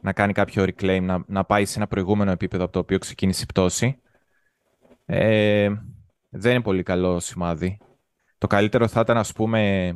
[0.01, 3.43] να κάνει κάποιο reclaim, να, να πάει σε ένα προηγούμενο επίπεδο από το οποίο ξεκίνησε
[3.43, 3.99] η πτώση.
[5.05, 5.73] Ε,
[6.29, 7.77] δεν είναι πολύ καλό σημάδι.
[8.37, 9.91] Το καλύτερο θα ήταν, ας πούμε,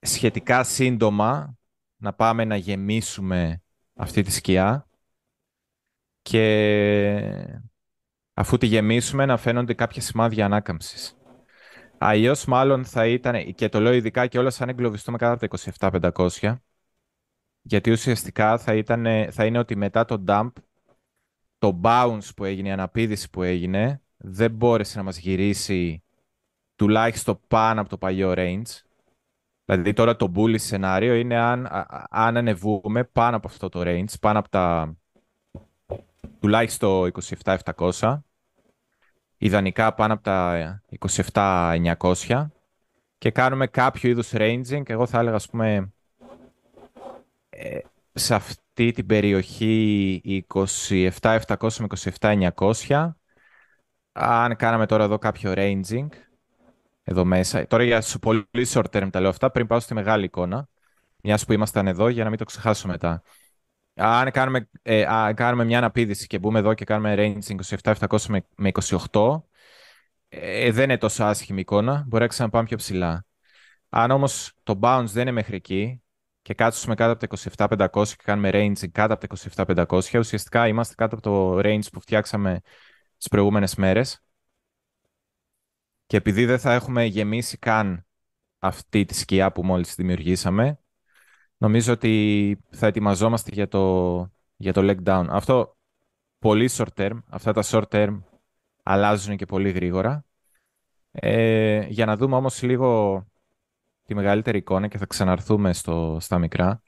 [0.00, 1.58] σχετικά σύντομα
[1.96, 3.62] να πάμε να γεμίσουμε
[3.94, 4.88] αυτή τη σκιά
[6.22, 7.60] και
[8.34, 11.16] αφού τη γεμίσουμε να φαίνονται κάποια σημάδια ανάκαμψης.
[11.98, 16.10] Αλλιώς μάλλον θα ήταν, και το λέω ειδικά και όλα σαν εγκλωβιστούμε κάτω από τα
[16.40, 16.54] 27.500,
[17.62, 20.50] γιατί ουσιαστικά θα, ήταν, θα είναι ότι μετά το dump,
[21.58, 26.02] το bounce που έγινε, η αναπήδηση που έγινε, δεν μπόρεσε να μας γυρίσει
[26.74, 28.82] τουλάχιστον πάνω από το παλιό range.
[29.64, 31.68] Δηλαδή τώρα το bullish σενάριο είναι αν,
[32.10, 34.96] αν ανεβούμε πάνω από αυτό το range, πάνω από τα
[36.40, 37.12] τουλάχιστον
[37.44, 38.18] 27.700,
[39.36, 40.82] ιδανικά πάνω από τα
[41.32, 42.46] 27.900
[43.18, 45.92] και κάνουμε κάποιο είδους ranging, εγώ θα έλεγα ας πούμε
[47.50, 47.78] ε,
[48.12, 51.86] σε, αυτή την περιοχή 27.700 με
[52.20, 53.10] 27.900.
[54.12, 56.06] Αν κάναμε τώρα εδώ κάποιο ranging,
[57.02, 57.66] εδώ μέσα.
[57.66, 60.68] Τώρα για πολύ short term τα λέω αυτά, πριν πάω στη μεγάλη εικόνα,
[61.22, 63.22] μιας που ήμασταν εδώ, για να μην το ξεχάσω μετά.
[63.94, 65.04] Αν κάνουμε, ε,
[65.34, 68.72] κάνουμε μια αναπήδηση και μπούμε εδώ και κάνουμε ranging 27.700 με,
[69.12, 69.48] 28,
[70.28, 73.26] ε, δεν είναι τόσο άσχημη εικόνα, μπορεί να ξαναπάμε πιο ψηλά.
[73.88, 76.02] Αν όμως το bounce δεν είναι μέχρι εκεί
[76.42, 80.94] και κάτσουμε κάτω από τα 27.500 και κάνουμε ranging κάτω από τα 27.500, ουσιαστικά είμαστε
[80.94, 82.60] κάτω από το range που φτιάξαμε
[83.16, 84.22] τις προηγούμενες μέρες.
[86.06, 88.06] Και επειδή δεν θα έχουμε γεμίσει καν
[88.58, 90.78] αυτή τη σκιά που μόλις δημιουργήσαμε,
[91.56, 94.16] νομίζω ότι θα ετοιμαζόμαστε για το,
[94.56, 95.26] για το leg down.
[95.28, 95.76] Αυτό
[96.38, 98.22] πολύ short term, αυτά τα short term
[98.82, 100.24] αλλάζουν και πολύ γρήγορα.
[101.10, 103.22] Ε, για να δούμε όμως λίγο
[104.04, 106.82] τη μεγαλύτερη εικόνα και θα ξαναρθούμε στο, στα μικρά.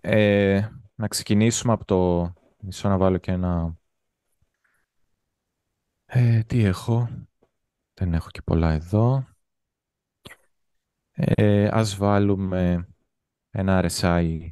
[0.00, 2.32] Ε, να ξεκινήσουμε από το...
[2.62, 3.74] Μισό να βάλω και ένα...
[6.04, 7.08] Ε, τι έχω;
[7.94, 9.24] Δεν έχω και πολλά εδώ.
[11.12, 12.89] Ε, ας βάλουμε
[13.50, 14.50] ένα RSI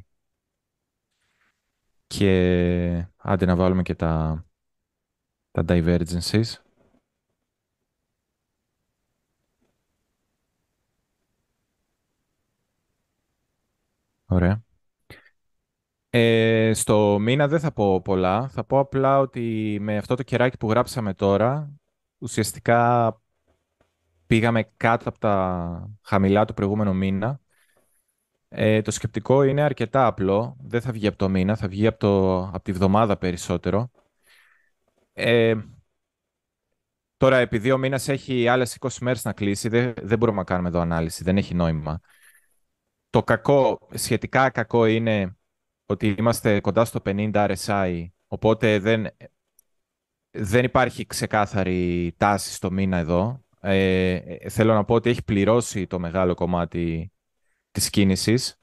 [2.07, 4.45] και άντε να βάλουμε και τα,
[5.51, 6.43] τα divergences.
[14.25, 14.63] Ωραία.
[16.09, 18.47] Ε, στο μήνα δεν θα πω πολλά.
[18.49, 21.71] Θα πω απλά ότι με αυτό το κεράκι που γράψαμε τώρα,
[22.17, 23.21] ουσιαστικά
[24.27, 27.41] πήγαμε κάτω από τα χαμηλά του προηγούμενου μήνα.
[28.49, 30.57] Ε, το σκεπτικό είναι αρκετά απλό.
[30.61, 33.91] Δεν θα βγει από το μήνα, θα βγει από, το, από τη βδομάδα περισσότερο.
[35.13, 35.55] Ε,
[37.17, 40.67] τώρα, επειδή ο μήνας έχει άλλες 20 μέρες να κλείσει, δεν, δεν μπορούμε να κάνουμε
[40.67, 41.99] εδώ ανάλυση, δεν έχει νόημα.
[43.09, 45.37] Το κακό, σχετικά κακό είναι
[45.85, 49.07] ότι είμαστε κοντά στο 50 RSI, οπότε δεν,
[50.31, 53.43] δεν υπάρχει ξεκάθαρη τάση στο μήνα εδώ.
[53.61, 57.11] Ε, ε, θέλω να πω ότι έχει πληρώσει το μεγάλο κομμάτι
[57.79, 58.59] της κίνησης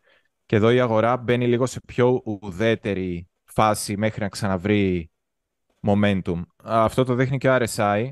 [0.47, 5.11] και εδώ η αγορά μπαίνει λίγο σε πιο ουδέτερη φάση μέχρι να ξαναβρει
[5.83, 6.43] momentum.
[6.63, 8.11] Αυτό το δείχνει και ο RSI.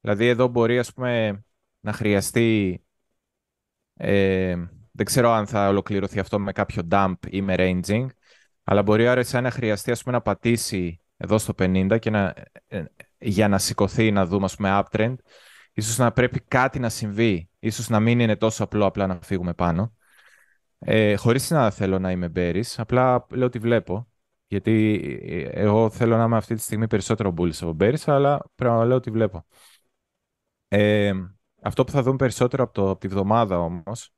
[0.00, 1.42] Δηλαδή εδώ μπορεί ας πούμε
[1.80, 2.80] να χρειαστεί
[3.94, 4.56] ε,
[4.92, 8.06] δεν ξέρω αν θα ολοκληρωθεί αυτό με κάποιο dump ή με ranging
[8.64, 12.34] αλλά μπορεί ο RSI να χρειαστεί ας πούμε, να πατήσει εδώ στο 50 και να,
[12.68, 12.84] ε,
[13.18, 15.14] για να σηκωθεί να δούμε ας πούμε uptrend
[15.78, 17.50] Ίσως να πρέπει κάτι να συμβεί.
[17.58, 19.94] Ίσως να μην είναι τόσο απλό απλά να φύγουμε πάνω.
[20.88, 24.08] Ε, χωρίς να θέλω να είμαι bearish, απλά λέω ότι βλέπω.
[24.46, 28.74] Γιατί ε, εγώ θέλω να είμαι αυτή τη στιγμή περισσότερο bullish από bearish, αλλά πρέπει
[28.74, 29.44] να λέω ότι βλέπω.
[30.68, 31.12] Ε,
[31.62, 34.12] αυτό που θα δούμε περισσότερο από, το, από τη βδομάδα όμως,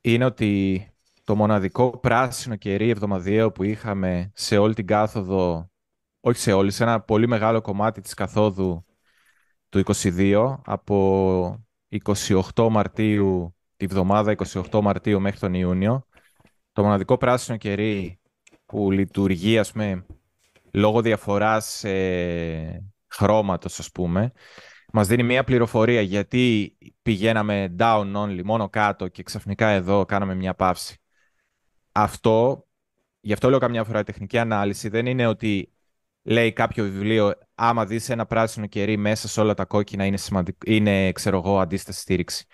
[0.00, 0.86] είναι ότι
[1.24, 5.70] το μοναδικό πράσινο κερί εβδομαδιαίο που είχαμε σε όλη την κάθοδο
[6.20, 8.84] όχι σε όλη, σε ένα πολύ μεγάλο κομμάτι της καθόδου
[9.68, 11.65] του 22, από
[12.54, 16.06] 28 Μαρτίου, τη βδομάδα 28 Μαρτίου μέχρι τον Ιούνιο.
[16.72, 18.20] Το μοναδικό πράσινο κερί
[18.66, 20.06] που λειτουργεί, ας πούμε,
[20.72, 24.32] λόγω διαφοράς ε, χρώματος, ας πούμε,
[24.92, 30.54] μας δίνει μια πληροφορία γιατί πηγαίναμε down only, μόνο κάτω και ξαφνικά εδώ κάναμε μια
[30.54, 31.00] παύση.
[31.92, 32.66] Αυτό,
[33.20, 35.75] γι' αυτό λέω καμιά φορά τεχνική ανάλυση, δεν είναι ότι
[36.26, 40.58] λέει κάποιο βιβλίο, άμα δεις ένα πράσινο κερί μέσα σε όλα τα κόκκινα είναι, σημαντικό,
[40.64, 42.46] είναι ξέρω εγώ, αντίσταση στήριξη.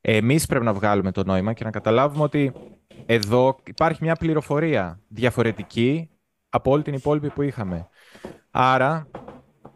[0.00, 2.52] Εμείς πρέπει να βγάλουμε το νόημα και να καταλάβουμε ότι
[3.06, 6.10] εδώ υπάρχει μια πληροφορία διαφορετική
[6.48, 7.88] από όλη την υπόλοιπη που είχαμε.
[8.50, 9.10] Άρα,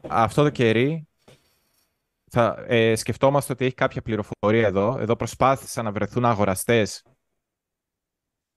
[0.08, 1.08] αυτό το κερί
[2.30, 4.98] θα ε, σκεφτόμαστε ότι έχει κάποια πληροφορία εδώ.
[5.00, 7.02] Εδώ προσπάθησαν να βρεθούν αγοραστές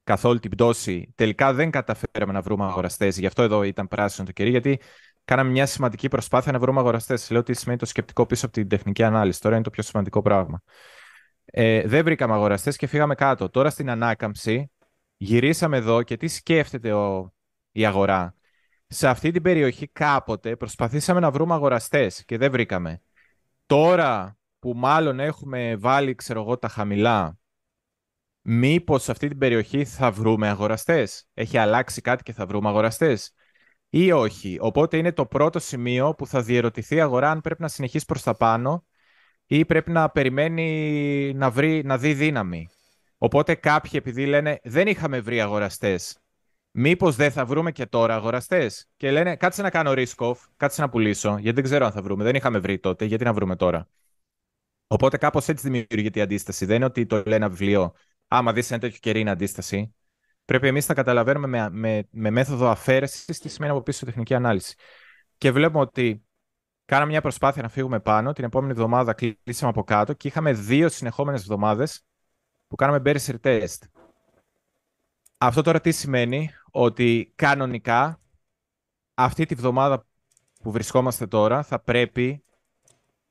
[0.06, 1.12] καθ' όλη την πτώση.
[1.14, 3.18] Τελικά δεν καταφέραμε να βρούμε αγοραστές.
[3.18, 4.80] Γι' αυτό εδώ ήταν πράσινο το κερί, γιατί
[5.24, 7.30] κάναμε μια σημαντική προσπάθεια να βρούμε αγοραστές.
[7.30, 9.40] Λέω τι σημαίνει το σκεπτικό πίσω από την τεχνική ανάλυση.
[9.40, 10.62] Τώρα είναι το πιο σημαντικό πράγμα.
[11.44, 13.50] Ε, δεν βρήκαμε αγοραστές και φύγαμε κάτω.
[13.50, 14.70] Τώρα στην ανάκαμψη
[15.16, 17.32] γυρίσαμε εδώ και τι σκέφτεται ο,
[17.72, 18.34] η αγορά.
[18.86, 23.02] Σε αυτή την περιοχή κάποτε προσπαθήσαμε να βρούμε αγοραστές και δεν βρήκαμε.
[23.66, 27.38] Τώρα που μάλλον έχουμε βάλει, ξέρω εγώ, τα χαμηλά
[28.48, 33.34] μήπως σε αυτή την περιοχή θα βρούμε αγοραστές; Έχει αλλάξει κάτι και θα βρούμε αγοραστές;
[33.88, 37.68] Ή όχι; Οπότε είναι το πρώτο σημείο που θα διερωτηθεί η αγορά αν πρέπει να
[37.68, 38.86] συνεχίσει προς τα πάνω
[39.46, 42.68] ή πρέπει να περιμένει να, βρει, να δει δύναμη.
[43.18, 46.18] Οπότε κάποιοι επειδή λένε δεν είχαμε βρει αγοραστές,
[46.70, 50.80] μήπως δεν θα βρούμε και τώρα αγοραστές; Και λένε κάτσε να κάνω risk off, κάτσε
[50.80, 52.24] να πουλήσω, γιατί δεν ξέρω αν θα βρούμε.
[52.24, 53.88] Δεν είχαμε βρει τότε, γιατί να βρούμε τώρα.
[54.86, 56.64] Οπότε κάπως έτσι δημιουργείται η αντίσταση.
[56.64, 57.94] Δεν είναι ότι το λέει ένα βιβλίο
[58.28, 59.94] άμα δεις ένα τέτοιο κερί είναι αντίσταση,
[60.44, 64.74] πρέπει εμείς να καταλαβαίνουμε με, με, με μέθοδο αφαίρεσης τι σημαίνει από πίσω τεχνική ανάλυση.
[65.38, 66.24] Και βλέπουμε ότι
[66.84, 70.88] κάναμε μια προσπάθεια να φύγουμε πάνω, την επόμενη εβδομάδα κλείσαμε από κάτω και είχαμε δύο
[70.88, 72.04] συνεχόμενες εβδομάδες
[72.66, 73.78] που κάναμε Beresser test.
[75.38, 78.20] Αυτό τώρα τι σημαίνει, ότι κανονικά
[79.14, 80.06] αυτή τη βδομάδα
[80.62, 82.44] που βρισκόμαστε τώρα θα πρέπει,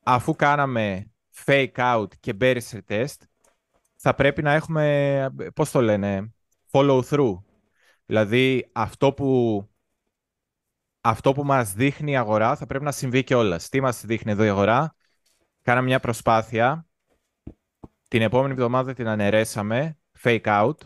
[0.03, 1.11] αφού κάναμε
[1.45, 3.15] fake out και Beresser test,
[4.07, 6.33] θα πρέπει να έχουμε, πώς το λένε,
[6.71, 7.41] follow through.
[8.05, 9.61] Δηλαδή αυτό που,
[11.01, 13.59] αυτό που μας δείχνει η αγορά θα πρέπει να συμβεί και όλα.
[13.69, 14.95] Τι μας δείχνει εδώ η αγορά;
[15.61, 16.87] Κάναμε μια προσπάθεια.
[18.07, 19.97] Την επόμενη εβδομάδα την αναιρέσαμε.
[20.23, 20.77] Fake out.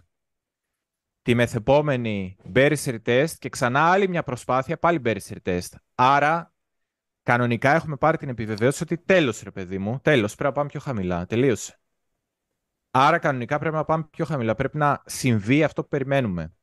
[1.21, 5.69] Τη μεθεπόμενη Beresser test και ξανά άλλη μια προσπάθεια πάλι Beresser test.
[5.95, 6.53] Άρα
[7.23, 10.79] κανονικά έχουμε πάρει την επιβεβαίωση ότι τέλος ρε παιδί μου, τέλος πρέπει να πάμε πιο
[10.79, 11.25] χαμηλά.
[11.25, 11.78] Τελείωσε.
[12.91, 14.55] Άρα κανονικά πρέπει να πάμε πιο χαμηλά.
[14.55, 16.53] Πρέπει να συμβεί αυτό που περιμένουμε.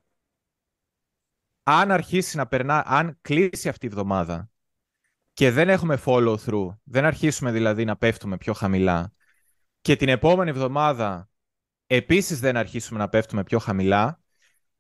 [1.63, 4.51] Αν αρχίσει να περνά, αν κλείσει αυτή η εβδομάδα
[5.33, 9.13] και δεν έχουμε follow through, δεν αρχίσουμε δηλαδή να πέφτουμε πιο χαμηλά
[9.81, 11.29] και την επόμενη εβδομάδα
[11.87, 14.21] επίσης δεν αρχίσουμε να πέφτουμε πιο χαμηλά,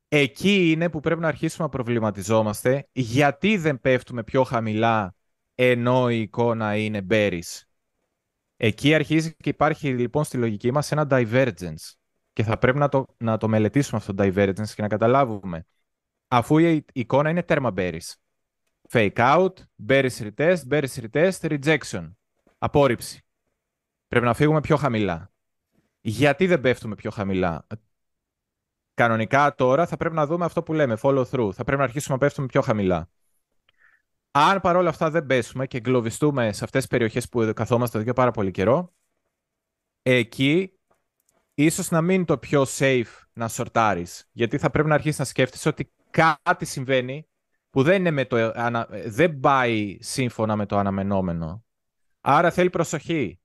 [0.09, 5.14] εκεί είναι που πρέπει να αρχίσουμε να προβληματιζόμαστε γιατί δεν πέφτουμε πιο χαμηλά
[5.54, 7.65] ενώ η εικόνα είναι bearish.
[8.56, 11.92] Εκεί αρχίζει και υπάρχει λοιπόν στη λογική μας ένα divergence
[12.32, 15.66] και θα πρέπει να το, να το μελετήσουμε αυτό το divergence και να καταλάβουμε
[16.28, 18.12] αφού η εικόνα είναι τέρμα bearish.
[18.88, 19.52] Fake out,
[19.88, 22.12] bearish retest, bearish retest, rejection.
[22.58, 23.20] Απόρριψη.
[24.08, 25.30] Πρέπει να φύγουμε πιο χαμηλά.
[26.00, 27.66] Γιατί δεν πέφτουμε πιο χαμηλά;
[28.94, 31.50] Κανονικά τώρα θα πρέπει να δούμε αυτό που λέμε, follow through.
[31.52, 33.08] Θα πρέπει να αρχίσουμε να πέφτουμε πιο χαμηλά.
[34.38, 38.12] Αν παρόλα αυτά δεν πέσουμε και εγκλωβιστούμε σε αυτές τις περιοχές που καθόμαστε εδώ και
[38.12, 38.94] πάρα πολύ καιρό,
[40.03, 40.79] εκεί
[41.55, 44.29] ίσως να μην είναι το πιο safe να σορτάρεις.
[44.33, 47.29] Γιατί θα πρέπει να αρχίσεις να σκέφτεσαι ότι κάτι συμβαίνει
[47.70, 48.53] που δεν, είναι με το,
[49.07, 51.64] δεν πάει σύμφωνα με το αναμενόμενο.
[52.20, 53.40] Άρα θέλει προσοχή.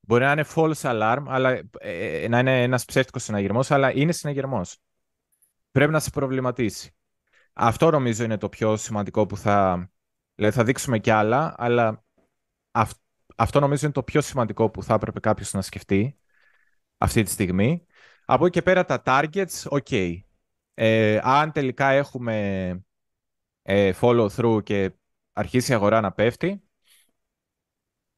[0.00, 4.12] Μπορεί να είναι false alarm, αλλά, ε, ε, να είναι ένας ψεύτικος συναγερμός, αλλά είναι
[4.12, 4.78] συναγερμός.
[5.70, 6.94] Πρέπει να σε προβληματίσει.
[7.52, 9.88] Αυτό νομίζω είναι το πιο σημαντικό που θα,
[10.34, 12.04] Δηλαδή θα δείξουμε κι άλλα, αλλά
[13.36, 16.18] αυτό νομίζω είναι το πιο σημαντικό που θα έπρεπε κάποιος να σκεφτεί
[16.98, 17.86] αυτή τη στιγμή.
[18.24, 20.18] Από εκεί και πέρα τα targets, ok.
[20.74, 22.84] Ε, αν τελικά έχουμε
[23.62, 24.92] ε, follow through και
[25.32, 26.62] αρχίσει η αγορά να πέφτει,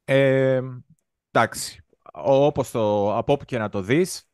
[0.05, 0.61] ε,
[1.31, 4.29] εντάξει, όπως το, από όπου και να το δεις,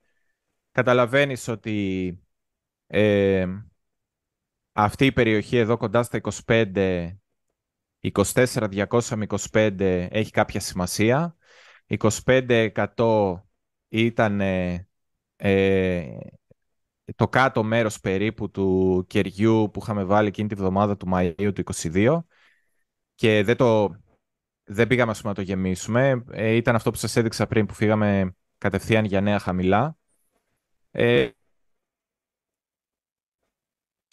[0.71, 2.19] καταλαβαίνεις ότι
[2.87, 3.47] ε,
[4.73, 7.17] αυτή η περιοχή εδώ κοντά στα 25
[8.03, 11.37] 24-200 με 25 έχει κάποια σημασία.
[11.87, 13.35] 25%
[13.89, 16.17] ήταν ε,
[17.17, 21.63] το κάτω μέρος περίπου του κεριού που είχαμε βάλει εκείνη τη βδομάδα του Μαΐου του
[21.75, 22.19] 22
[23.15, 23.97] και δεν, το,
[24.65, 26.25] δεν πήγαμε να το γεμίσουμε.
[26.31, 29.97] Ε, ήταν αυτό που σας έδειξα πριν που φύγαμε κατευθείαν για νέα χαμηλά.
[30.91, 31.29] Ε,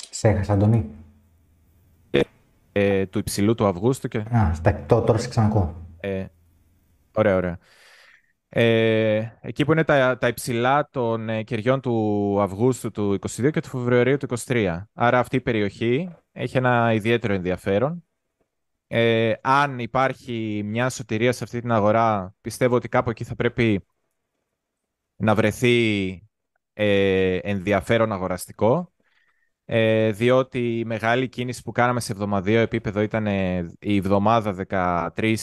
[0.10, 0.89] Σε έχασα, Αντωνή
[2.80, 4.08] ε, του υψηλού του Αυγούστου.
[4.08, 4.18] Και...
[4.18, 5.76] Α, στα, τώρα σε ξανακώ.
[6.00, 6.26] Ε,
[7.13, 7.60] ωραία, ωραία.
[8.50, 13.62] Ε, εκεί που είναι τα, τα υψηλά των ε, κεριών του Αυγούστου του 22 και
[13.62, 14.84] του Φεβρουαρίου του 23.
[14.94, 18.04] Άρα αυτή η περιοχή έχει ένα ιδιαίτερο ενδιαφέρον.
[18.88, 23.86] Ε, αν υπάρχει μια σωτηρία σε αυτή την αγορά, πιστεύω ότι κάπου εκεί θα πρέπει
[25.15, 26.12] να βρεθεί
[26.73, 28.92] ε, ενδιαφέρον αγοραστικό
[29.72, 35.36] ε, διότι η μεγάλη κίνηση που κάναμε σε εβδομαδίο επίπεδο ήταν ε, η εβδομάδα 13,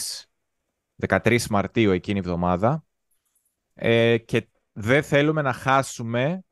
[1.07, 2.85] 13 Μαρτίου εκείνη η εβδομάδα
[3.73, 6.43] ε, και δεν θέλουμε να χάσουμε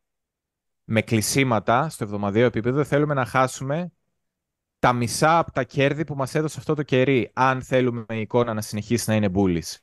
[0.84, 3.92] με κλεισίματα στο εβδομαδίο επίπεδο, δεν θέλουμε να χάσουμε
[4.80, 8.54] τα μισά από τα κέρδη που μας έδωσε αυτό το κερί, αν θέλουμε η εικόνα
[8.54, 9.76] να συνεχίσει να είναι bullish.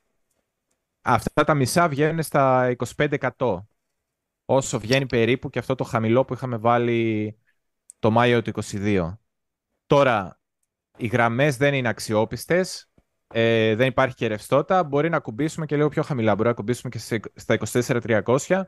[1.02, 3.58] Αυτά τα μισά βγαίνουν στα 25%.
[4.44, 7.36] Όσο βγαίνει περίπου και αυτό το χαμηλό που είχαμε βάλει
[8.02, 9.18] το Μάιο του 2022.
[9.86, 10.40] Τώρα,
[10.96, 12.90] οι γραμμές δεν είναι αξιόπιστες,
[13.26, 16.90] ε, δεν υπάρχει και ρευστότητα, μπορεί να κουμπίσουμε και λίγο πιο χαμηλά, μπορεί να κουμπίσουμε
[16.90, 18.62] και στα 24.300.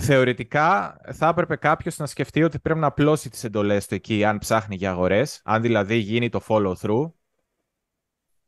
[0.00, 4.38] Θεωρητικά θα έπρεπε κάποιος να σκεφτεί ότι πρέπει να απλώσει τις εντολές του εκεί αν
[4.38, 7.12] ψάχνει για αγορές, αν δηλαδή γίνει το follow through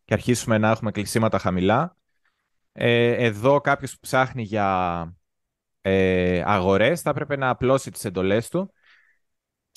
[0.05, 1.97] και αρχίσουμε να έχουμε κλεισίματα χαμηλά.
[2.73, 5.15] Ε, εδώ κάποιος που ψάχνει για
[5.81, 8.73] ε, αγορές θα έπρεπε να απλώσει τις εντολές του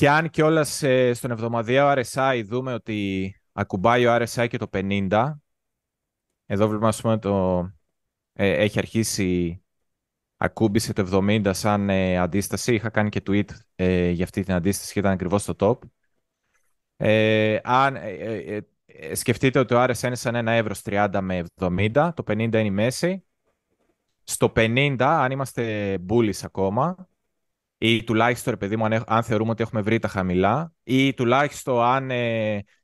[0.03, 0.63] και αν και όλα
[1.13, 5.33] στον εβδομαδιαίο RSI δούμε ότι ακουμπάει ο RSI και το 50,
[6.45, 7.59] εδώ βλέπουμε ας πούμε το,
[8.33, 9.61] ε, έχει αρχίσει
[10.37, 12.73] ακούμπησε το 70 σαν ε, αντίσταση.
[12.73, 15.77] Είχα κάνει και tweet ε, για αυτή την αντίσταση και ήταν ακριβώς στο top.
[16.97, 22.11] Ε, αν, ε, ε, σκεφτείτε ότι ο RSN είναι σαν ένα ευρώ 30 με 70,
[22.13, 23.23] το 50 είναι η μέση.
[24.23, 27.07] Στο 50, αν είμαστε bullies ακόμα,
[27.85, 32.09] ή τουλάχιστον, παιδί μου, αν, θεωρούμε ότι έχουμε βρει τα χαμηλά, ή τουλάχιστον αν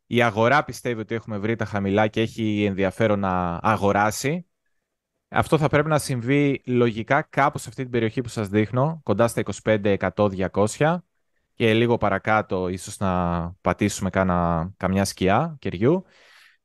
[0.05, 4.45] η αγορά πιστεύει ότι έχουμε βρει τα χαμηλά και έχει ενδιαφέρον να αγοράσει,
[5.27, 9.27] αυτό θα πρέπει να συμβεί λογικά κάπου σε αυτή την περιοχή που σας δείχνω, κοντά
[9.27, 10.29] στα 25, 100,
[10.77, 10.97] 200
[11.55, 16.03] και λίγο παρακάτω ίσως να πατήσουμε κάνα, καμιά σκιά κεριού.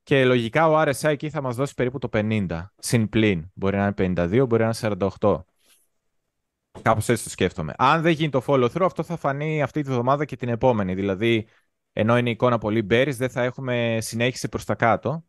[0.03, 2.47] Και λογικά ο RSI εκεί θα μας δώσει περίπου το 50,
[2.79, 3.51] συν πλήν.
[3.55, 5.45] Μπορεί να είναι 52, μπορεί να είναι 48.
[6.83, 7.75] Κάπως έτσι το σκέφτομαι.
[7.79, 10.95] Αν δεν γίνει το follow through, αυτό θα φανεί αυτή τη βδομάδα και την επόμενη.
[10.95, 11.47] Δηλαδή,
[11.93, 15.25] ενώ είναι η εικόνα πολύ bearish, δεν θα έχουμε συνέχιση προς τα κάτω.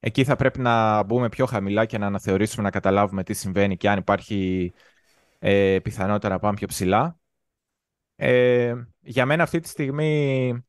[0.00, 3.90] Εκεί θα πρέπει να μπούμε πιο χαμηλά και να αναθεωρήσουμε, να καταλάβουμε τι συμβαίνει και
[3.90, 4.72] αν υπάρχει
[5.38, 7.18] ε, πιθανότητα να πάμε πιο ψηλά.
[8.16, 10.64] Ε, για μένα αυτή τη στιγμή,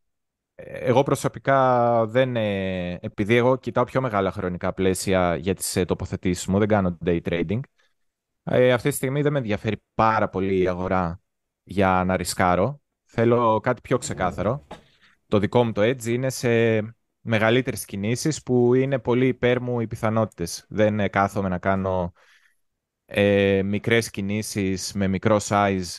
[0.56, 2.36] εγώ προσωπικά δεν...
[2.36, 6.98] Ε, επειδή εγώ κοιτάω πιο μεγάλα χρονικά πλαίσια για τις ε, τοποθετήσεις μου, δεν κάνω
[7.06, 7.60] day trading,
[8.50, 11.22] ε, αυτή τη στιγμή δεν με ενδιαφέρει πάρα πολύ η αγορά
[11.64, 12.82] για να ρισκάρω.
[13.06, 14.68] Θέλω κάτι πιο ξεκάθαρο.
[15.28, 16.80] Το δικό μου το edge είναι σε
[17.22, 20.66] μεγαλύτερες κινήσεις που είναι πολύ υπέρ μου οι πιθανότητες.
[20.70, 22.14] Δεν κάθομαι να κάνω
[23.06, 25.98] ε, μικρές κινήσεις με μικρό size,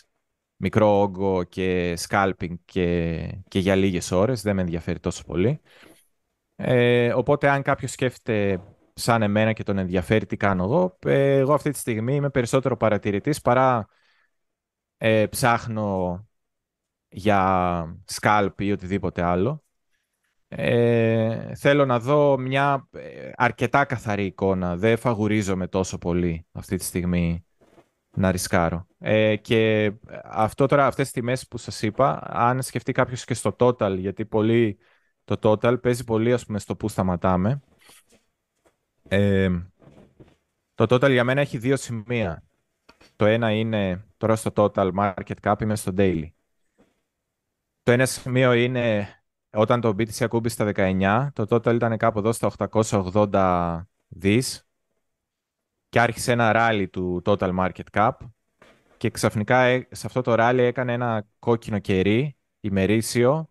[0.56, 3.18] μικρό όγκο και scalping και,
[3.48, 4.42] και για λίγες ώρες.
[4.42, 5.60] Δεν με ενδιαφέρει τόσο πολύ.
[6.56, 8.60] Ε, οπότε αν κάποιος σκέφτεται
[8.98, 12.76] σαν εμένα και τον ενδιαφέρει τι κάνω εγώ, ε, εγώ αυτή τη στιγμή είμαι περισσότερο
[12.76, 13.88] παρατηρητής παρά
[14.96, 16.26] ε, ψάχνω
[17.08, 19.62] για scalp ή οτιδήποτε άλλο.
[20.48, 24.76] Ε, θέλω να δω μια ε, αρκετά καθαρή εικόνα.
[24.76, 27.44] Δεν φαγουρίζομαι τόσο πολύ αυτή τη στιγμή
[28.10, 28.86] να ρισκάρω.
[28.98, 29.92] Ε, και
[30.24, 34.24] αυτό τώρα, αυτές τις τιμές που σας είπα, αν σκεφτεί κάποιος και στο total, γιατί
[34.24, 34.78] πολύ,
[35.24, 37.60] το total παίζει πολύ ας πούμε στο που σταματάμε.
[39.08, 39.48] Ε,
[40.74, 42.42] το total για μένα έχει δύο σημεία.
[43.16, 46.28] Το ένα είναι τώρα στο total market cap, είμαι στο daily.
[47.82, 49.08] Το ένα σημείο είναι
[49.50, 54.68] όταν το BTC ακούμπησε στα 19, το total ήταν κάπου εδώ στα 880 δις
[55.88, 58.10] και άρχισε ένα rally του total market cap
[58.96, 63.48] και ξαφνικά ε, σε αυτό το rally έκανε ένα κόκκινο κερί ημερήσιο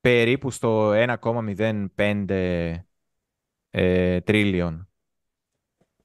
[0.00, 2.85] περίπου στο 1,05
[3.78, 4.86] ε, τrillion.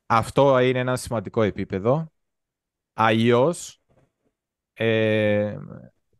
[0.05, 2.11] Αυτό είναι ένα σημαντικό επίπεδο.
[2.93, 3.81] Αλλιώς,
[4.73, 5.57] ε,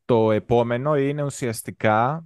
[0.06, 2.26] το επόμενο είναι ουσιαστικά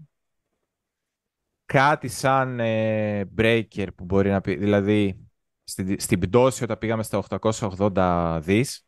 [1.65, 5.29] κάτι σαν ε, breaker που μπορεί να πει, δηλαδή
[5.63, 8.87] στην, στην πτώση όταν πήγαμε στα 880 δις,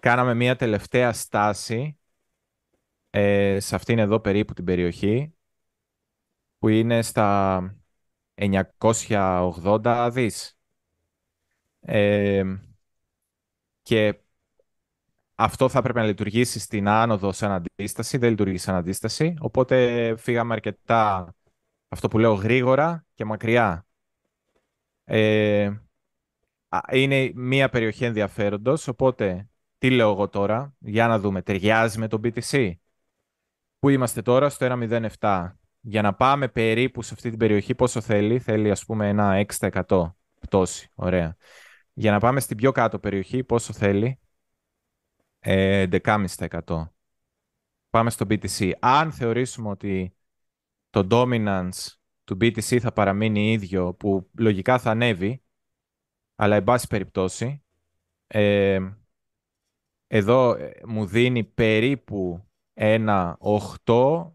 [0.00, 1.98] κάναμε μια τελευταία στάση
[3.10, 5.34] ε, σε αυτήν εδώ περίπου την περιοχή
[6.58, 7.79] που είναι στα
[8.40, 10.58] 980 δις.
[11.80, 12.44] Ε,
[13.82, 14.20] και
[15.34, 20.54] αυτό θα πρέπει να λειτουργήσει στην άνοδο σαν αντίσταση, δεν λειτουργεί σαν αντίσταση, οπότε φύγαμε
[20.54, 21.34] αρκετά
[21.88, 23.86] αυτό που λέω γρήγορα και μακριά.
[25.04, 25.70] Ε,
[26.92, 32.20] είναι μία περιοχή ενδιαφέροντος, οπότε τι λέω εγώ τώρα, για να δούμε, ταιριάζει με το
[32.24, 32.72] BTC.
[33.78, 34.66] Πού είμαστε τώρα, στο
[35.20, 35.50] 1.07.
[35.80, 40.14] Για να πάμε περίπου σε αυτή την περιοχή, πόσο θέλει, θέλει ας πούμε ένα 6%
[40.40, 41.36] πτώση, ωραία.
[41.92, 44.20] Για να πάμε στην πιο κάτω περιοχή, πόσο θέλει,
[45.38, 46.92] ε, 11,5%.
[47.90, 48.72] Πάμε στο BTC.
[48.80, 50.14] Αν θεωρήσουμε ότι
[50.90, 51.86] το dominance
[52.24, 55.42] του BTC θα παραμείνει ίδιο, που λογικά θα ανέβει,
[56.34, 57.62] αλλά εν πάση περιπτώσει,
[58.26, 58.78] ε,
[60.06, 63.38] εδώ ε, μου δίνει περίπου ένα
[63.84, 64.32] 8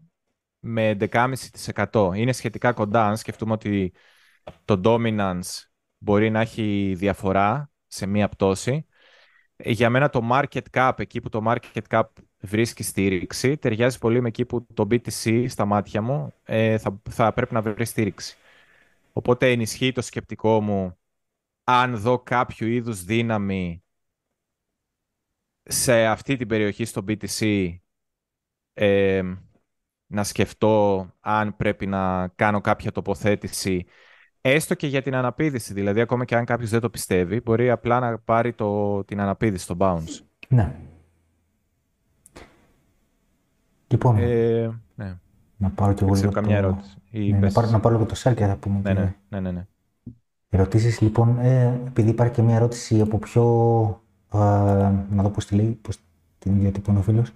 [0.66, 2.12] με 11,5%.
[2.14, 3.92] Είναι σχετικά κοντά, αν σκεφτούμε ότι
[4.64, 5.66] το dominance
[5.98, 8.86] μπορεί να έχει διαφορά σε μία πτώση.
[9.56, 12.02] Ε, για μένα το market cap, εκεί που το market cap
[12.40, 17.32] βρίσκει στήριξη, ταιριάζει πολύ με εκεί που το BTC στα μάτια μου ε, θα, θα
[17.32, 18.36] πρέπει να βρει στήριξη.
[19.12, 20.98] Οπότε ενισχύει το σκεπτικό μου
[21.64, 23.84] αν δω κάποιο είδους δύναμη
[25.62, 27.70] σε αυτή την περιοχή στο BTC
[28.74, 29.22] ε,
[30.06, 33.86] να σκεφτώ αν πρέπει να κάνω κάποια τοποθέτηση
[34.40, 35.72] έστω και για την αναπήδηση.
[35.72, 39.64] Δηλαδή, ακόμα και αν κάποιος δεν το πιστεύει, μπορεί απλά να πάρει το, την αναπήδηση,
[39.64, 40.20] στο bounce.
[40.48, 40.74] Ναι.
[43.88, 45.18] Λοιπόν, ε, ναι.
[45.56, 46.66] να πάρω και εγώ λίγο καμιά το...
[46.66, 46.96] ερώτηση.
[47.10, 48.80] Ναι, να, πάρω, να πάρω λίγο το σέλ και θα πούμε.
[48.82, 49.66] Ναι, ναι, ναι, ναι, ναι.
[50.48, 53.42] Ερωτήσεις, λοιπόν, ε, επειδή υπάρχει και μια ερώτηση από πιο...
[54.32, 55.98] Ε, δω πώς τη λέει, πώς
[56.38, 57.32] την διατυπώνει ο φίλος.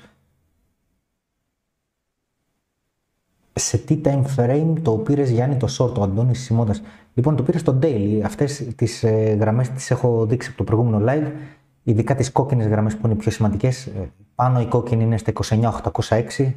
[3.61, 6.82] Σε τι time frame το πήρες Γιάννη το short, ο Αντώνης Σιμώντας.
[7.14, 8.20] Λοιπόν, το πήρες στο daily.
[8.24, 11.30] Αυτές τις ε, γραμμές τις έχω δείξει από το προηγούμενο live.
[11.82, 13.86] Ειδικά τις κόκκινες γραμμές που είναι πιο σημαντικές.
[13.86, 15.32] Ε, πάνω η κόκκινη είναι στα
[16.00, 16.52] 29.806.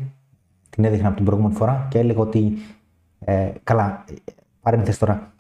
[0.70, 2.54] Την έδειχνα από την προηγούμενη φορά και έλεγα ότι.
[3.20, 4.04] Ε, καλά,
[4.62, 5.34] παρένθεση τώρα.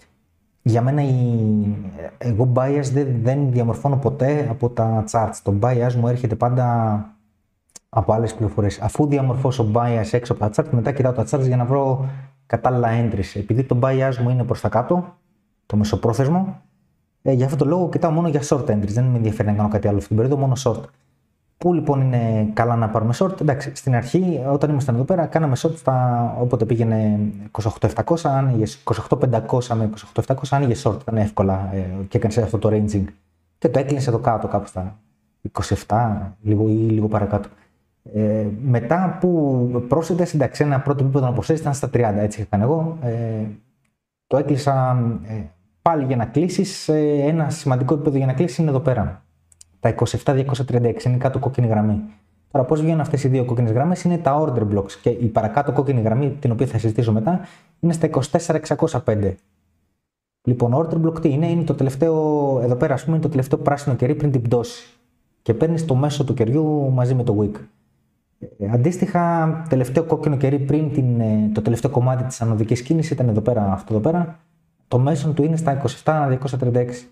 [0.61, 1.13] Για μένα η,
[2.17, 5.39] εγώ bias δεν, δεν διαμορφώνω ποτέ από τα charts.
[5.43, 7.12] Το bias μου έρχεται πάντα
[7.93, 8.81] από άλλες πληροφορίες.
[8.81, 12.05] Αφού διαμορφώσω bias έξω από τα charts, μετά κοιτάω τα charts για να βρω
[12.45, 13.31] κατάλληλα entries.
[13.35, 15.15] Επειδή το bias μου είναι προς τα κάτω,
[15.65, 16.61] το μεσοπρόθεσμο,
[17.21, 18.87] ε, για αυτό το λόγο κοιτάω μόνο για short entries.
[18.87, 20.81] Δεν με ενδιαφέρει να κάνω κάτι άλλο αυτή την περίοδο, μόνο short.
[21.57, 25.55] Πού λοιπόν είναι καλά να πάρουμε short; Εντάξει, στην αρχή, όταν ήμασταν εδώ πέρα, κάναμε
[25.61, 27.19] short στα, όποτε πήγαινε
[27.51, 28.65] 28.700, άνοιγε
[29.09, 30.97] 28.500 με 28.700, άνοιγε short.
[31.01, 33.03] Ήταν εύκολα ε, και έκανες αυτό το ranging.
[33.57, 34.99] Και το έκλεισε εδώ κάτω, κάπου στα
[35.87, 36.07] 27,
[36.41, 37.49] λίγο ή λίγο παρακάτω.
[38.03, 42.63] Ε, μετά που πρόσθετε, εντάξει, ένα πρώτο επίπεδο να ήταν στα 30, έτσι είχα κάνει
[42.63, 42.97] εγώ.
[43.01, 43.45] Ε,
[44.27, 44.97] το έκλεισα
[45.27, 45.33] ε,
[45.81, 46.87] πάλι για να κλείσεις.
[46.87, 49.23] Ε, ένα σημαντικό επίπεδο για να κλείσεις είναι εδώ πέρα.
[49.79, 52.03] Τα 27-236 είναι κάτω κόκκινη γραμμή.
[52.51, 55.71] Τώρα, πώς βγαίνουν αυτές οι δύο κόκκινες γραμμές; Είναι τα order blocks και η παρακάτω
[55.71, 57.39] κόκκινη γραμμή, την οποία θα συζητήσω μετά,
[57.79, 58.09] είναι στα
[59.05, 59.33] 24-605.
[60.47, 62.13] Λοιπόν, order block τι είναι, είναι το τελευταίο,
[62.63, 64.93] εδώ πέρα, ας πούμε, είναι το τελευταίο πράσινο κερί πριν την πτώση.
[65.41, 67.59] Και παίρνεις το μέσο του κεριού μαζί με το wick.
[68.59, 73.27] Ε, αντίστοιχα, τελευταίο κόκκινο κερί πριν την, ε, το τελευταίο κομμάτι της ανωδικής κίνησης ήταν
[73.27, 74.39] εδώ πέρα, αυτό εδώ πέρα.
[74.87, 77.07] Το μέσο του είναι στα 27-236.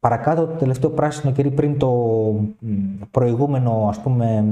[0.00, 1.90] Παρακάτω, το τελευταίο πράσινο κερί πριν το
[3.10, 4.44] προηγούμενο ας πούμε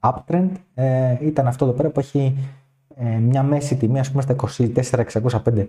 [0.00, 2.36] uptrend ε, ήταν αυτό εδώ πέρα που έχει
[2.96, 4.36] ε, μια μέση τιμή ας πούμε στα
[5.44, 5.66] 24.605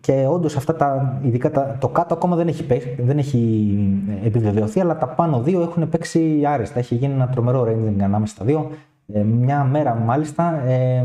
[0.00, 2.66] και όντως αυτά τα, ειδικά τα, το κάτω ακόμα δεν έχει,
[2.98, 3.38] δεν έχει
[4.22, 6.78] ε, επιβεβαιωθεί, αλλά τα πάνω δύο έχουν παίξει άριστα.
[6.78, 8.70] Έχει γίνει ένα τρομερό ranging ανάμεσα στα δύο.
[9.12, 11.04] Ε, μια μέρα μάλιστα ε,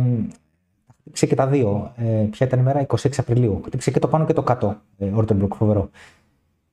[0.99, 1.91] χτύπησε και τα δύο.
[1.95, 3.61] Ε, ποια ήταν η μέρα, 26 Απριλίου.
[3.65, 4.75] Χτύπησε και το πάνω και το κάτω.
[4.97, 5.89] Ε, order block, φοβερό.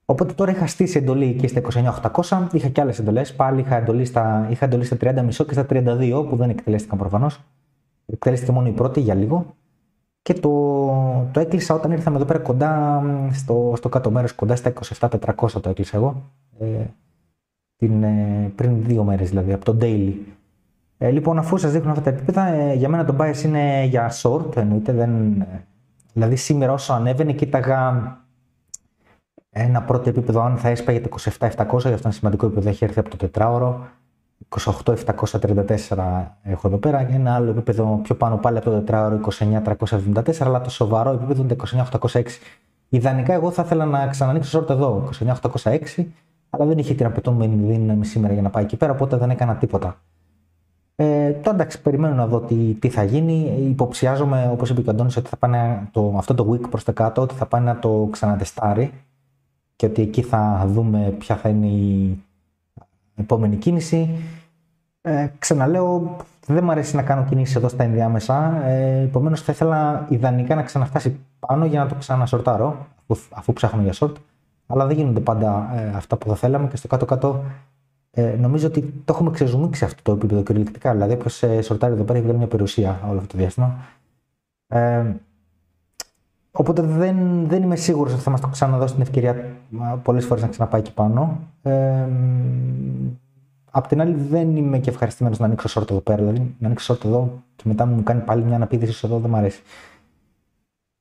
[0.05, 1.61] Οπότε τώρα είχα στήσει εντολή εκεί στα
[2.13, 3.35] 29.800, είχα και άλλες εντολές.
[3.35, 7.41] Πάλι είχα εντολή στα, είχα εντολή στα 30,5 και στα 32 που δεν εκτελέστηκαν προφανώς.
[8.07, 9.55] Εκτελέστηκε μόνο η πρώτη για λίγο.
[10.23, 10.51] Και το,
[11.33, 13.03] το έκλεισα όταν ήρθαμε εδώ πέρα κοντά
[13.33, 16.23] στο, στο κάτω μέρος, κοντά στα 27.400 το έκλεισα εγώ.
[16.59, 16.67] Ε,
[17.77, 20.13] την, ε, πριν δύο μέρες δηλαδή, από το daily.
[21.03, 24.13] Ε, λοιπόν, αφού σας δείχνω αυτά τα επίπεδα, ε, για μένα το bias είναι για
[24.23, 24.93] short, εννοείται.
[24.93, 25.65] Δεν, ε,
[26.13, 28.19] δηλαδή, σήμερα όσο ανέβαινε, κοίταγα
[29.51, 32.99] ένα πρώτο επίπεδο, αν θα έσπαγε το 27-700, γι' αυτό είναι σημαντικό επίπεδο, έχει έρθει
[32.99, 33.87] από το τετράωρο.
[34.49, 37.05] 28-734 έχω εδώ πέρα.
[37.05, 41.43] Και ένα άλλο επίπεδο πιο πάνω πάλι από το τετράωρο, 29-374, αλλά το σοβαρό επίπεδο
[41.43, 41.65] είναι το
[42.13, 42.23] 29-806.
[42.89, 45.09] Ιδανικά, εγώ θα ήθελα να ξανανοίξω short εδώ,
[45.63, 46.05] 29-806,
[46.51, 49.57] αλλά δεν είχε την απαιτούμενη δύναμη σήμερα για να πάει εκεί πέρα, οπότε δεν έκανα
[49.57, 49.97] τίποτα.
[51.03, 53.67] Ε, τώρα εντάξει, περιμένω να δω τι, τι θα γίνει.
[53.69, 56.93] Υποψιάζομαι, όπως είπε και ο Αντώνης, ότι θα πάνε το, αυτό το week προς τα
[56.93, 58.93] κάτω, ότι θα πάει να το ξανατεστάρει
[59.77, 62.19] και ότι εκεί θα δούμε ποια θα είναι η
[63.15, 64.11] επόμενη κίνηση.
[65.01, 68.67] Ε, ξαναλέω, δεν μου αρέσει να κάνω κινήσεις εδώ στα ενδιάμεσα.
[68.67, 73.83] Ε, Επομένως, θα ήθελα ιδανικά να ξαναφτάσει πάνω για να το ξανασορτάρω, αφού, αφού ψάχνω
[73.83, 74.13] για short.
[74.67, 77.45] Αλλά δεν γίνονται πάντα ε, αυτά που θα θέλαμε και στο κάτω-κάτω
[78.11, 80.93] ε, νομίζω ότι το έχουμε ξεζουμίσει αυτό το επίπεδο κυριολεκτικά.
[80.93, 83.77] Δηλαδή, όποιος ε, σορτάρει εδώ πέρα έχει βγάλει μια περιουσία όλο αυτό το διάστημα.
[84.67, 85.05] Ε,
[86.51, 89.57] οπότε δεν, δεν είμαι σίγουρος ότι θα μας το ξαναδώσει την ευκαιρία
[90.03, 91.41] πολλές φορές να ξαναπάει εκεί πάνω.
[91.63, 92.07] Ε,
[93.71, 96.23] απ' την άλλη, δεν είμαι και ευχαριστημένος να ανοίξω short εδώ πέρα.
[96.23, 99.37] Δηλαδή, να ανοίξω short εδώ και μετά μου κάνει πάλι μια αναπήδηση εδώ δεν μου
[99.37, 99.63] αρέσει.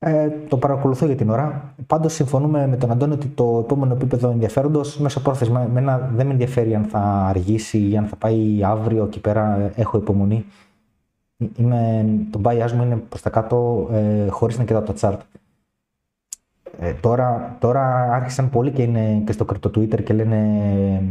[0.02, 1.74] Ε, το παρακολουθώ για την ώρα.
[1.88, 5.62] Πάντως συμφωνούμε με τον Αντώνη ότι το επόμενο επίπεδο ενδιαφέροντος μέσω πρόθεσμα.
[5.62, 9.72] Εμένα δεν με ενδιαφέρει αν θα αργήσει ή αν θα πάει αύριο εκεί πέρα.
[9.76, 10.46] Έχω υπομονή.
[11.56, 15.18] Είμαι, το bias μου είναι προς τα κάτω ε, χωρίς να κοιτάω το chart.
[16.80, 21.04] Ε, τώρα, τώρα άρχισαν πολλοί και είναι και στο κρυπτο Twitter και λένε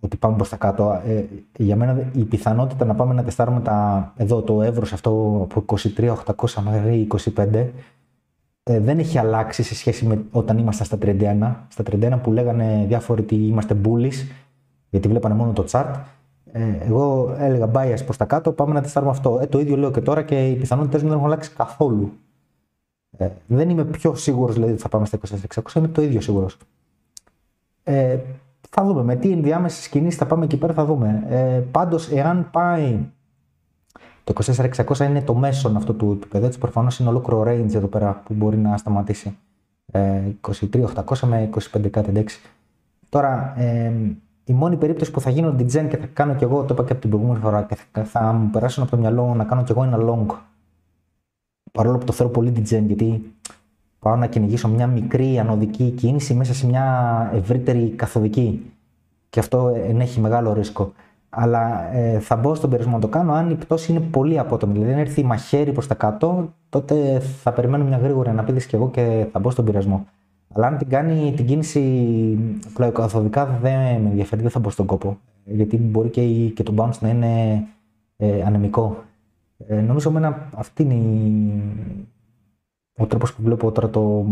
[0.00, 1.02] ότι πάμε προς τα κάτω.
[1.06, 1.24] Ε,
[1.56, 5.64] για μένα η πιθανότητα να πάμε να τεστάρουμε τα, εδώ το εύρος αυτό από
[5.96, 7.66] 23.800 μέχρι 25
[8.62, 11.54] ε, δεν έχει αλλάξει σε σχέση με όταν ήμασταν στα 31.
[11.68, 14.26] Στα 31 που λέγανε διάφοροι ότι είμαστε bullish,
[14.90, 15.94] γιατί βλέπανε μόνο το chart.
[16.52, 19.38] Ε, εγώ έλεγα bias προς τα κάτω, πάμε να τεστάρουμε αυτό.
[19.42, 22.12] Ε, το ίδιο λέω και τώρα και οι πιθανότητες μου δεν έχουν αλλάξει καθόλου.
[23.16, 25.18] Ε, δεν είμαι πιο σίγουρος δηλαδή ότι θα πάμε στα
[25.54, 26.56] 24.600, είμαι το ίδιο σίγουρος.
[27.82, 28.18] Ε,
[28.70, 31.24] θα δούμε με τι ενδιάμεσες κινήσεις θα πάμε εκεί πέρα, θα δούμε.
[31.28, 32.98] Ε, Πάντως, εάν πάει
[34.24, 36.44] το 24.600 είναι το μέσον αυτό του επίπεδου.
[36.44, 39.36] Έτσι, προφανώς είναι ολόκληρο range εδώ πέρα που μπορεί να σταματήσει.
[39.92, 40.20] Ε,
[40.72, 42.24] 23.800 με 25 κάτι
[43.08, 43.92] Τώρα, ε,
[44.44, 46.92] η μόνη περίπτωση που θα γίνω DGen και θα κάνω κι εγώ, το είπα και
[46.92, 49.70] από την προηγούμενη φορά, και θα, θα μου περάσουν από το μυαλό να κάνω κι
[49.70, 50.36] εγώ ένα long.
[51.72, 53.34] Παρόλο που το θέλω πολύ DGen, γιατί
[53.98, 58.72] πάω να κυνηγήσω μια μικρή ανωδική κίνηση μέσα σε μια ευρύτερη καθοδική.
[59.30, 60.92] Και αυτό ενέχει μεγάλο ρίσκο.
[61.30, 64.72] Αλλά ε, θα μπω στον πειρασμό να το κάνω αν η πτώση είναι πολύ απότομη.
[64.72, 68.90] Δηλαδή, αν έρθει μαχαίρι προς τα κάτω, τότε θα περιμένω μια γρήγορη αναπήδηση κι εγώ
[68.90, 70.06] και θα μπω στον πειρασμό.
[70.52, 71.80] Αλλά αν την κάνει την κίνηση
[72.74, 75.18] πλοϊκοαθοδικά δεν με ενδιαφέρει, δεν θα μπω στον κόπο.
[75.44, 76.22] Γιατί μπορεί και,
[76.54, 77.62] και το bounce να είναι
[78.16, 79.04] ε, ανεμικό.
[79.66, 81.62] Ε, νομίζω ότι αυτή είναι η,
[82.96, 84.26] ο τρόπος που βλέπω τώρα το,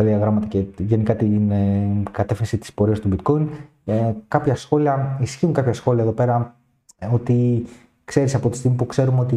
[0.00, 3.46] τα διαγράμματα και γενικά την ε, κατεύθυνση της πορείας του bitcoin.
[3.84, 6.54] Ε, κάποια σχόλια, ισχύουν κάποια σχόλια εδώ πέρα
[6.98, 7.66] ε, ότι
[8.04, 9.36] ξέρεις από τη στιγμή που ξέρουμε ότι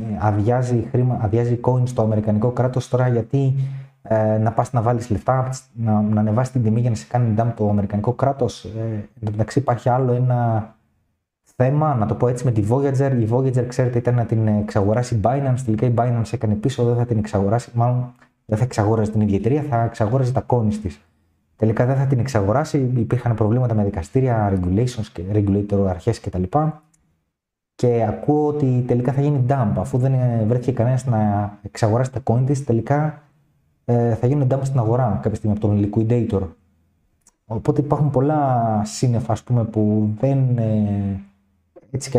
[0.00, 3.54] ε, αδειάζει, χρήμα, αδειάζει coin στο αμερικανικό κράτος τώρα γιατί
[4.02, 7.34] ε, να πας να βάλεις λεφτά, να, να ανεβάσεις την τιμή για να σε κάνει
[7.38, 8.64] dump το αμερικανικό κράτος.
[8.64, 10.72] Ε, μεταξύ υπάρχει άλλο ένα
[11.56, 13.12] θέμα, να το πω έτσι, με τη Voyager.
[13.20, 15.58] Η Voyager, ξέρετε, ήταν να την εξαγοράσει η Binance.
[15.64, 17.70] Τελικά η Binance έκανε πίσω, δεν θα την εξαγοράσει.
[17.74, 18.12] Μάλλον
[18.48, 21.00] δεν θα εξαγόραζε την ίδια εταιρεία, θα εξαγόραζε τα coins της.
[21.56, 22.92] Τελικά δεν θα την εξαγοράσει.
[22.96, 26.42] Υπήρχαν προβλήματα με δικαστήρια, regulations και regulator αρχές κτλ.
[27.74, 29.72] Και ακούω ότι τελικά θα γίνει dump.
[29.76, 30.12] Αφού δεν
[30.46, 33.22] βρέθηκε κανένας να εξαγοράσει τα coin της, τελικά
[33.84, 36.42] ε, θα γίνουν dump στην αγορά κάποια στιγμή από τον liquidator.
[37.46, 40.58] Οπότε υπάρχουν πολλά σύννεφα ας πούμε, που δεν.
[40.58, 41.20] Ε,
[41.90, 42.18] έτσι κι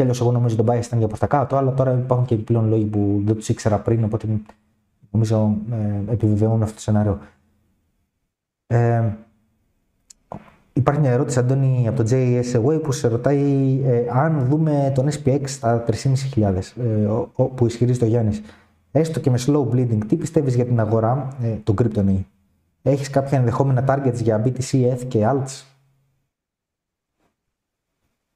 [0.00, 2.68] αλλιώς εγώ νομίζω τον bias ήταν για προς τα κάτω, αλλά τώρα υπάρχουν και επιπλέον
[2.68, 4.26] λόγοι που δεν τους ήξερα πριν, οπότε
[5.14, 7.20] νομίζω ε, επιβεβαιώνουν αυτό το σενάριο.
[8.66, 9.12] Ε,
[10.72, 15.08] υπάρχει μια ερώτηση, Αντώνη, από το JS Away που σε ρωτάει ε, αν δούμε τον
[15.10, 17.08] SPX στα 3.500 ε,
[17.54, 18.42] που ισχυρίζει το Γιάννης.
[18.90, 22.24] Έστω και με slow bleeding, τι πιστεύεις για την αγορά, ε, τον crypto
[22.82, 25.64] Έχεις κάποια ενδεχόμενα targets για BTC, ETH και ALTS?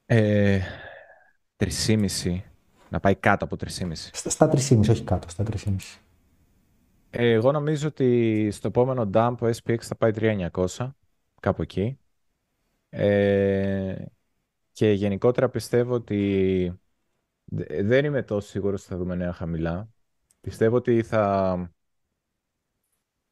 [0.07, 0.61] Ε,
[1.57, 2.41] 3,5.
[2.89, 4.11] Να πάει κάτω από 3,5.
[4.12, 5.76] Στα, στα 3,5, όχι κάτω, στα 3,5.
[7.11, 10.67] Ε, εγώ νομίζω ότι στο επόμενο dump ο SPX θα πάει 3.900,
[11.41, 11.99] κάπου εκεί.
[12.89, 14.05] Ε,
[14.73, 16.81] και γενικότερα πιστεύω ότι
[17.83, 19.89] δεν είμαι τόσο σίγουρος ότι θα δούμε νέα χαμηλά.
[20.41, 21.57] Πιστεύω ότι θα,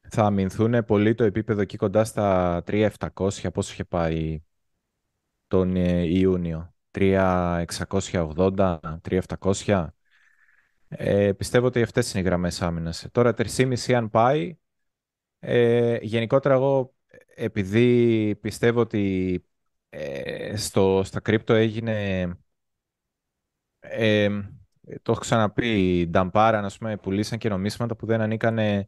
[0.09, 4.41] θα αμυνθούν πολύ το επίπεδο εκεί κοντά στα 3.700, πόσο είχε πάει
[5.47, 6.73] τον ε, Ιούνιο.
[6.91, 9.87] 3.680, 3.700.
[10.87, 13.07] Ε, πιστεύω ότι αυτές είναι οι γραμμές άμυνας.
[13.11, 14.57] Τώρα 3,5 αν πάει.
[15.39, 16.95] Ε, γενικότερα εγώ
[17.35, 19.45] επειδή πιστεύω ότι
[19.89, 22.23] ε, στο, στα κρύπτο έγινε
[23.79, 24.29] ε,
[25.01, 28.87] το έχω ξαναπεί, νταμπάρα, ας πούμε, πουλήσαν και νομίσματα που δεν ανήκανε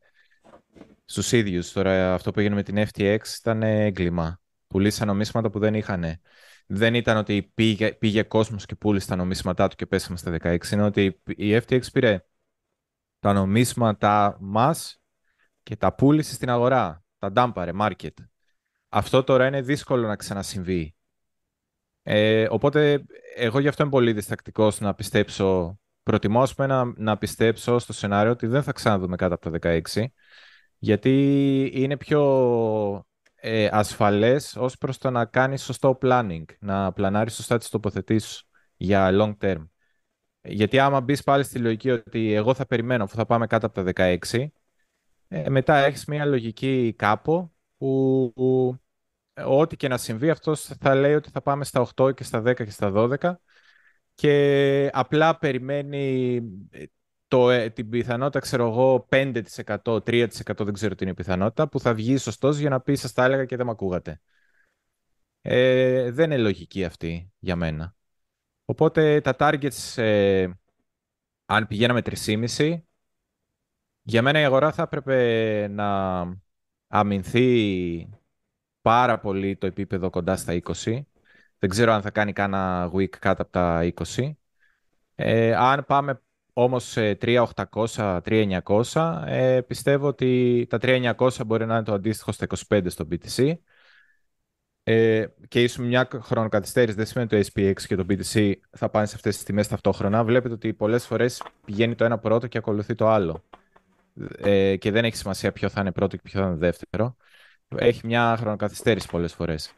[1.06, 1.72] στους ίδιους.
[1.72, 4.42] Τώρα αυτό που έγινε με την FTX ήταν έγκλημα.
[4.68, 6.20] Πουλήσαν νομίσματα που δεν είχαν
[6.72, 10.72] δεν ήταν ότι πήγε, πήγε κόσμος και πούλησε τα νομίσματά του και πέσαμε στα 16.
[10.72, 12.26] Είναι ότι η FTX πήρε
[13.20, 15.02] τα νομίσματα μας
[15.64, 17.04] και τα πούλησε στην αγορά.
[17.18, 18.14] Τα ντάμπαρε, market.
[18.90, 20.96] Αυτό τώρα είναι δύσκολο να ξανασυμβεί.
[22.04, 23.06] Ε, οπότε
[23.36, 25.80] εγώ γι' αυτό είμαι πολύ διστακτικός να πιστέψω.
[26.04, 30.06] Προτιμώ να, να πιστέψω στο σενάριο ότι δεν θα ξαναδούμε κάτω από τα 16.
[30.78, 33.08] Γιατί είναι πιο
[33.42, 38.44] ε, ασφαλές ως προς το να κάνεις σωστό planning, να πλανάρεις σωστά τις τοποθετήσεις
[38.78, 39.68] για long term.
[40.42, 43.76] Γιατί άμα μπεις πάλι στη λογική ότι εγώ θα περιμένω αφού θα πάμε κάτω από
[43.76, 44.52] τα 16,
[45.28, 48.78] ε, μετά έχεις μια λογική κάπου που, που
[49.46, 52.54] ό,τι και να συμβεί αυτός θα λέει ότι θα πάμε στα 8 και στα 10
[52.54, 53.34] και στα 12
[54.14, 56.42] και απλά περιμένει
[57.30, 61.80] το, ε, την πιθανότητα, ξέρω εγώ, 5%, 3% δεν ξέρω την είναι η πιθανότητα, που
[61.80, 64.22] θα βγει σωστός για να πει σας τα έλεγα και δεν με ακούγατε.
[65.42, 67.96] Ε, δεν είναι λογική αυτή για μένα.
[68.66, 70.50] Οπότε τα targets, ε,
[71.46, 72.80] αν πηγαίναμε 3,5,
[74.02, 76.22] για μένα η αγορά θα έπρεπε να
[76.88, 78.10] αμυνθεί
[78.82, 81.08] πάρα πολύ το επίπεδο κοντά στα 20.
[81.60, 84.32] Δεν ξέρω αν θα κάνει κάνα week κάτω από τα 20.
[85.16, 86.22] Ε, αν πάμε
[86.64, 92.82] όμως 3.800, 3.900 ε, πιστεύω ότι τα 3.900 μπορεί να είναι το αντίστοιχο στα 25
[92.90, 93.54] στο BTC
[94.84, 99.16] ε, και ίσως μια χρονοκαθυστέρηση δεν σημαίνει το SPX και το BTC θα πάνε σε
[99.16, 100.24] αυτές τις τιμές ταυτόχρονα.
[100.24, 103.44] Βλέπετε ότι πολλές φορές πηγαίνει το ένα πρώτο και ακολουθεί το άλλο.
[104.38, 107.16] Ε, και δεν έχει σημασία ποιο θα είναι πρώτο και ποιο θα είναι δεύτερο.
[107.76, 109.74] Έχει μια χρονοκαθυστέρηση πολλές φορές.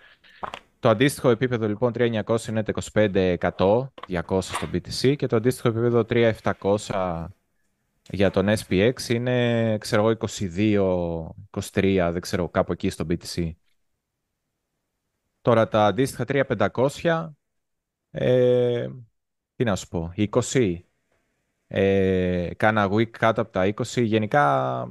[0.82, 6.06] Το αντίστοιχο επίπεδο λοιπόν 3.900 είναι το 25%, 200 στο BTC και το αντίστοιχο επίπεδο
[6.10, 7.26] 3.700
[8.10, 10.18] για τον SPX είναι, ξέρω εγώ,
[11.52, 13.52] 22, 23, δεν ξέρω, κάπου εκεί στο BTC.
[15.42, 17.30] Τώρα τα αντίστοιχα 3500,
[18.12, 18.88] ε,
[19.56, 20.78] τι να σου πω, 20,
[21.68, 24.04] ε, κάνα week κάτω από τα 20.
[24.04, 24.84] Γενικά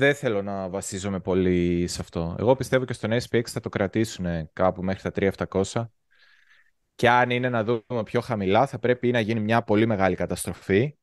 [0.00, 2.36] δεν θέλω να βασίζομαι πολύ σε αυτό.
[2.38, 5.34] Εγώ πιστεύω και στον SPX θα το κρατήσουν κάπου μέχρι τα
[5.72, 5.84] 3700.
[6.94, 10.96] Και αν είναι να δούμε πιο χαμηλά, θα πρέπει να γίνει μια πολύ μεγάλη καταστροφή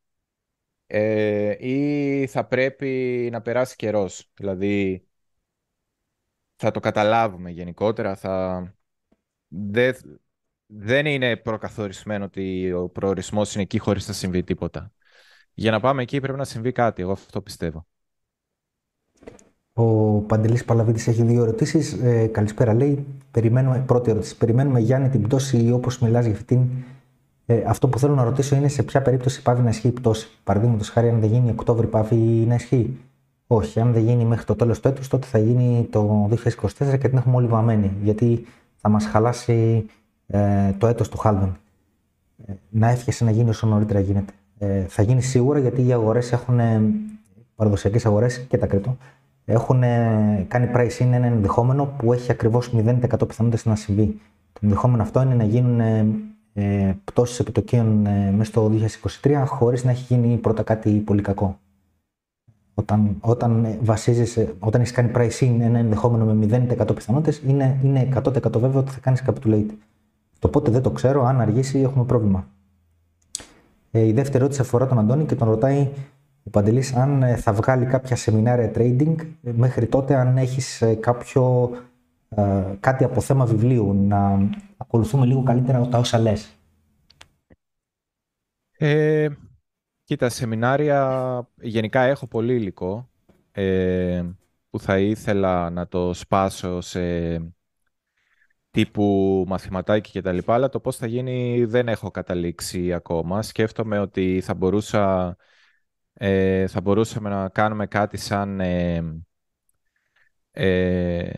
[0.87, 4.31] ε, ή θα πρέπει να περάσει καιρός.
[4.33, 5.07] Δηλαδή,
[6.55, 8.15] θα το καταλάβουμε γενικότερα.
[8.15, 8.63] Θα...
[9.47, 9.95] Δεν,
[10.65, 14.91] δεν είναι προκαθορισμένο ότι ο προορισμός είναι εκεί χωρίς να συμβεί τίποτα.
[15.53, 17.87] Για να πάμε εκεί πρέπει να συμβεί κάτι, εγώ αυτό πιστεύω.
[19.79, 21.93] Ο Παντελής Παλαβίδης έχει δύο ερωτήσεις.
[21.93, 23.05] Ε, καλησπέρα λέει.
[23.31, 24.37] Περιμένουμε, πρώτη ερώτηση.
[24.37, 26.59] Περιμένουμε Γιάννη την πτώση όπως μιλάς για αυτήν.
[27.45, 30.29] Ε, αυτό που θέλω να ρωτήσω είναι σε ποια περίπτωση πάβει να ισχύει η πτώση.
[30.43, 32.15] Παραδείγματος χάρη, αν δεν γίνει Οκτώβρη, πάβει
[32.47, 32.97] να ισχύει.
[33.47, 37.09] Όχι, αν δεν γίνει μέχρι το τέλος του έτους, τότε θα γίνει το 2024 και
[37.09, 37.91] την έχουμε όλοι βαμμένη.
[38.03, 38.45] Γιατί
[38.77, 39.85] θα μας χαλάσει
[40.27, 41.57] ε, το έτος του Χάλβεν.
[42.47, 44.33] Ε, να εύχεσαι να γίνει όσο νωρίτερα γίνεται.
[44.57, 46.59] Ε, θα γίνει σίγουρα γιατί οι αγορές έχουν,
[47.55, 48.97] παραδοσιακές αγορές και τα κρυπτο,
[49.49, 49.79] έχουν
[50.47, 54.19] κάνει price in ένα ενδεχόμενο που έχει ακριβώς 0% πιθανότητες να συμβεί.
[54.53, 55.79] Το ενδεχόμενο αυτό είναι να γίνουν
[56.53, 58.71] ε, πτώσεις επιτοκίων ε, μέσα στο
[59.21, 61.59] 2023 χωρίς να έχει γίνει πρώτα κάτι πολύ κακό.
[62.73, 68.09] Όταν, όταν βασίζεσαι, όταν έχεις κάνει price in ένα ενδεχόμενο με 0% πιθανότητες, είναι, είναι
[68.15, 69.69] 100% βέβαιο ότι θα κάνεις capitulate.
[70.39, 72.47] Το πότε δεν το ξέρω, αν αργήσει έχουμε πρόβλημα.
[73.91, 75.89] Ε, η δεύτερη ερώτηση αφορά τον Αντώνη και τον ρωτάει
[76.47, 80.95] ο Παντελής αν ε, θα βγάλει κάποια σεμινάρια trading ε, μέχρι τότε αν έχεις ε,
[80.95, 81.71] κάποιο
[82.79, 86.57] κάτι από θέμα βιβλίου να ακολουθούμε λίγο καλύτερα τα όσα λες.
[88.77, 89.27] Ε,
[90.03, 93.09] κοίτα, σεμινάρια γενικά έχω πολύ υλικό
[94.69, 97.35] που θα ήθελα να το σπάσω σε
[98.71, 103.41] τύπου μαθηματάκι και τα λοιπά, αλλά το πώς θα γίνει δεν έχω καταλήξει ακόμα.
[103.41, 105.35] Σκέφτομαι ότι θα μπορούσα
[106.19, 109.03] ε, θα μπορούσαμε να κάνουμε κάτι σαν ε,
[110.51, 111.29] ε,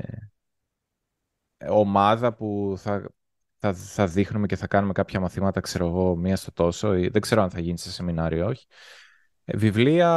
[1.69, 3.09] ομάδα που θα,
[3.57, 6.89] θα, θα δείχνουμε και θα κάνουμε κάποια μαθήματα, ξέρω εγώ, μία στο τόσο.
[6.89, 8.65] Δεν ξέρω αν θα γίνει σε σεμινάριο όχι.
[9.45, 10.09] Ε, βιβλία,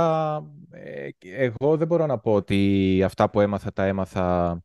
[1.21, 4.59] εγώ δεν μπορώ να πω ότι αυτά που έμαθα τα έμαθα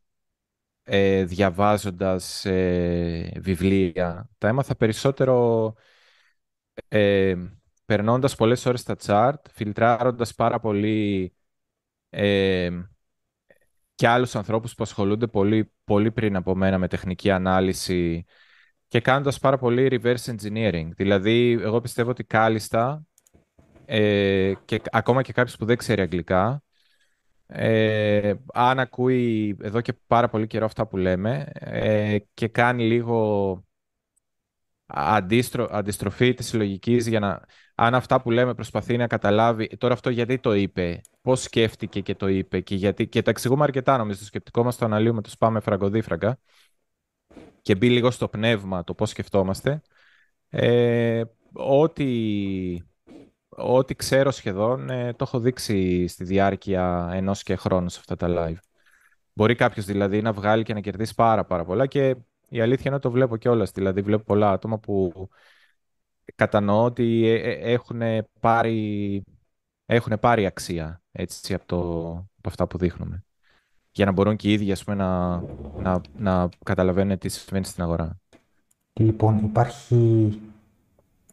[0.83, 2.45] ε, διαβάζοντας
[3.35, 4.29] βιβλία.
[4.37, 5.73] Τα έμαθα περισσότερο
[7.87, 11.33] περνώντας πολλές ώρες στα chart, φιλτράροντας πάρα πολύ
[12.09, 12.69] ε,
[13.95, 18.25] και άλλους ανθρώπους που ασχολούνται πολύ, πολύ πριν από μένα με τεχνική ανάλυση
[18.87, 20.89] και κάνοντας πάρα πολύ reverse engineering.
[20.95, 23.05] Δηλαδή, εγώ πιστεύω ότι κάλλιστα
[23.85, 26.63] ε, και ακόμα και κάποιος που δεν ξέρει αγγλικά,
[27.47, 33.63] ε, αν ακούει εδώ και πάρα πολύ καιρό αυτά που λέμε ε, και κάνει λίγο
[34.85, 37.41] αντίστρο, αντιστροφή της συλλογικής για να
[37.79, 42.15] αν αυτά που λέμε προσπαθεί να καταλάβει, τώρα αυτό γιατί το είπε, πώς σκέφτηκε και
[42.15, 43.07] το είπε και γιατί.
[43.07, 44.19] Και τα εξηγούμε αρκετά νομίζω.
[44.19, 46.39] Το σκεπτικό μας το αναλύουμε, το σπάμε φραγκοδίφραγκα.
[47.61, 49.81] Και μπει λίγο στο πνεύμα το πώς σκεφτόμαστε.
[50.49, 51.23] Ε,
[51.53, 52.77] ό,τι,
[53.49, 58.27] ό,τι ξέρω σχεδόν ε, το έχω δείξει στη διάρκεια ενός και χρόνου σε αυτά τα
[58.29, 58.57] live.
[59.33, 62.15] Μπορεί κάποιος δηλαδή να βγάλει και να κερδίσει πάρα, πάρα πολλά και
[62.49, 63.71] η αλήθεια είναι ότι το βλέπω κιόλας.
[63.71, 65.29] Δηλαδή, βλέπω πολλά άτομα που
[66.35, 68.01] κατανοώ ότι ε, ε, έχουν
[68.39, 69.23] πάρει,
[69.85, 73.21] έχουν πάρει αξία έτσι, από, το, από αυτά που δείχνουμε.
[73.91, 75.37] Για να μπορούν και οι ίδιοι να,
[75.77, 78.19] να, να καταλαβαίνουν τι συμβαίνει στην αγορά.
[78.93, 80.39] Λοιπόν, υπάρχει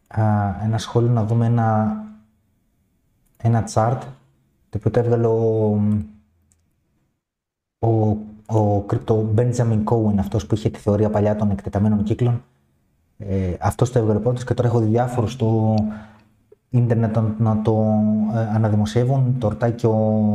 [0.07, 0.23] α,
[0.63, 1.97] ένα σχόλιο να δούμε ένα,
[3.37, 4.01] ένα chart
[4.69, 5.73] το οποίο το έβγαλε ο,
[7.79, 7.89] ο,
[8.59, 12.45] ο crypto Benjamin Cohen, αυτός που είχε τη θεωρία παλιά των εκτεταμένων κύκλων
[13.19, 15.75] ε, αυτό το έβγαλε πρώτο και τώρα έχω δει διάφορους στο
[16.71, 18.03] ίντερνετ να το
[18.35, 19.37] ε, αναδημοσιεύουν.
[19.39, 20.31] Το ρωτάει και ο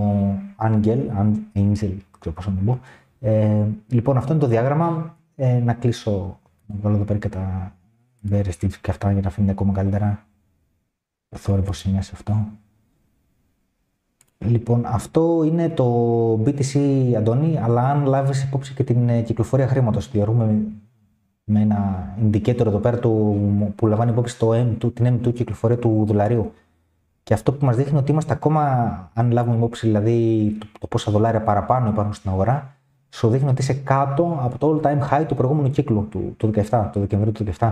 [0.57, 0.99] Angel,
[1.53, 2.79] Angel, ξέρω πώς να το πω.
[3.19, 5.17] Ε, λοιπόν, αυτό είναι το διάγραμμα.
[5.35, 7.73] Ε, να κλείσω, να βάλω εδώ πέρα και τα
[8.31, 10.25] various και αυτά για να φαίνεται ακόμα καλύτερα.
[11.29, 12.47] Ο θόρυβος είναι σε αυτό.
[14.37, 16.77] Λοιπόν, αυτό είναι το BTC,
[17.17, 20.61] Αντώνη, αλλά αν λάβεις υπόψη και την ε, κυκλοφορία χρήματος, θεωρούμε
[21.51, 23.37] με ένα indicator εδώ πέρα του,
[23.75, 26.51] που λαμβάνει υπόψη το M2, την M2 κυκλοφορία του δολαρίου.
[27.23, 28.63] Και αυτό που μας δείχνει ότι είμαστε ακόμα,
[29.13, 32.75] αν λάβουμε υπόψη δηλαδή το, το πόσα δολάρια παραπάνω υπάρχουν στην αγορά,
[33.09, 36.51] σου δείχνει ότι είσαι κάτω από το all time high του προηγούμενου κύκλου του, του
[36.69, 37.71] 17, του Δεκεμβρίου του 17.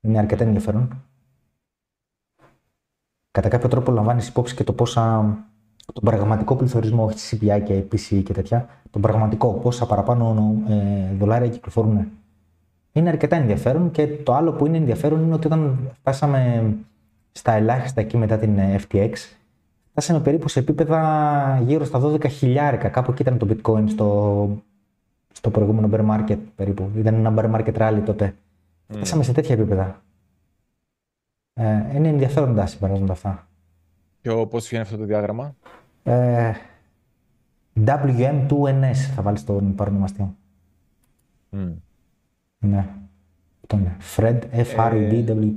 [0.00, 1.02] Είναι αρκετά ενδιαφέρον.
[3.30, 5.36] Κατά κάποιο τρόπο λαμβάνεις υπόψη και το πόσα
[5.92, 11.14] τον πραγματικό πληθωρισμό, όχι τη CPI και PCE και τέτοια, τον πραγματικό, πόσα παραπάνω ε,
[11.18, 12.08] δολάρια κυκλοφορούν.
[12.92, 16.72] Είναι αρκετά ενδιαφέρον και το άλλο που είναι ενδιαφέρον είναι ότι όταν φτάσαμε
[17.32, 19.12] στα ελάχιστα εκεί μετά την ε, FTX,
[19.90, 22.88] φτάσαμε περίπου σε επίπεδα γύρω στα 12 χιλιάρικα.
[22.88, 24.48] Κάπου εκεί ήταν το bitcoin στο,
[25.32, 26.90] στο προηγούμενο bear market περίπου.
[26.96, 28.34] Ήταν ένα bear market rally τότε.
[28.88, 28.94] Mm.
[28.94, 30.02] Φτάσαμε σε τέτοια επίπεδα.
[31.54, 33.46] Ε, είναι ενδιαφέροντα συμπεράσματα αυτά.
[34.20, 35.54] Και πώς βγαίνει αυτό το διάγραμμα;
[36.02, 36.52] Ε,
[37.86, 40.36] WM2NS θα βάλεις τον παρονομαστή.
[41.52, 41.72] Mm.
[42.62, 42.94] Ναι.
[43.62, 43.96] Αυτό είναι.
[44.16, 45.52] Fred, F-R-E-D, W.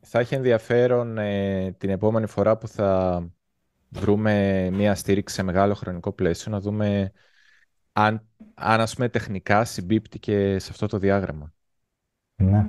[0.00, 3.22] Θα έχει ενδιαφέρον ε, την επόμενη φορά που θα
[3.88, 7.12] βρούμε μία στήριξη σε μεγάλο χρονικό πλαίσιο να δούμε
[7.92, 11.52] αν, αν ας πούμε τεχνικά συμπίπτει και σε αυτό το διάγραμμα.
[12.36, 12.66] Ναι.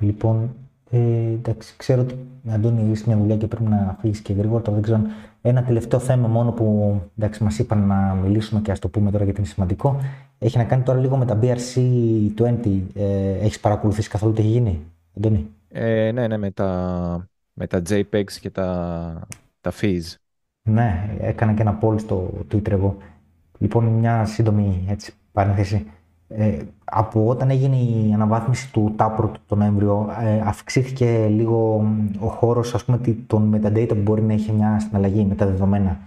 [0.00, 0.56] Λοιπόν,
[0.90, 0.98] ε,
[1.32, 2.14] εντάξει, ξέρω ότι
[2.48, 4.62] Αντώνη είσαι μια δουλειά και πρέπει να φύγεις και γρήγορα.
[4.62, 5.00] Τώρα δεν ξέρω.
[5.42, 9.24] Ένα τελευταίο θέμα μόνο που εντάξει, μας είπαν να μιλήσουμε και ας το πούμε τώρα
[9.24, 10.00] γιατί είναι σημαντικό.
[10.38, 12.80] Έχει να κάνει τώρα λίγο με τα BRC20.
[12.94, 14.80] Ε, έχεις παρακολουθήσει καθόλου τι έχει γίνει,
[15.16, 19.28] Αντώνη; Ε, ναι, ναι, με τα, με τα JPEGs και τα,
[19.60, 20.14] τα fees.
[20.62, 22.96] Ναι, έκανα και ένα poll στο Twitter εγώ.
[23.58, 25.86] Λοιπόν, μια σύντομη έτσι, παρένθεση.
[26.28, 31.86] Ε, από όταν έγινε η αναβάθμιση του Taproot τον Νοέμβριο, ε, αυξήθηκε λίγο
[32.18, 32.84] ο χώρος
[33.26, 35.98] των metadata που μπορεί να έχει μια συναλλαγή με τα δεδομένα.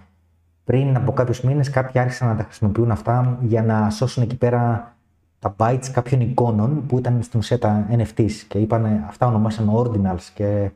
[0.64, 4.94] Πριν από κάποιους μήνες, κάποιοι άρχισαν να τα χρησιμοποιούν αυτά για να σώσουν εκεί πέρα
[5.40, 10.28] τα bytes κάποιων εικόνων που ήταν στην ουσία τα NFTs και είπαν αυτά ονομάσαν ordinals
[10.34, 10.72] και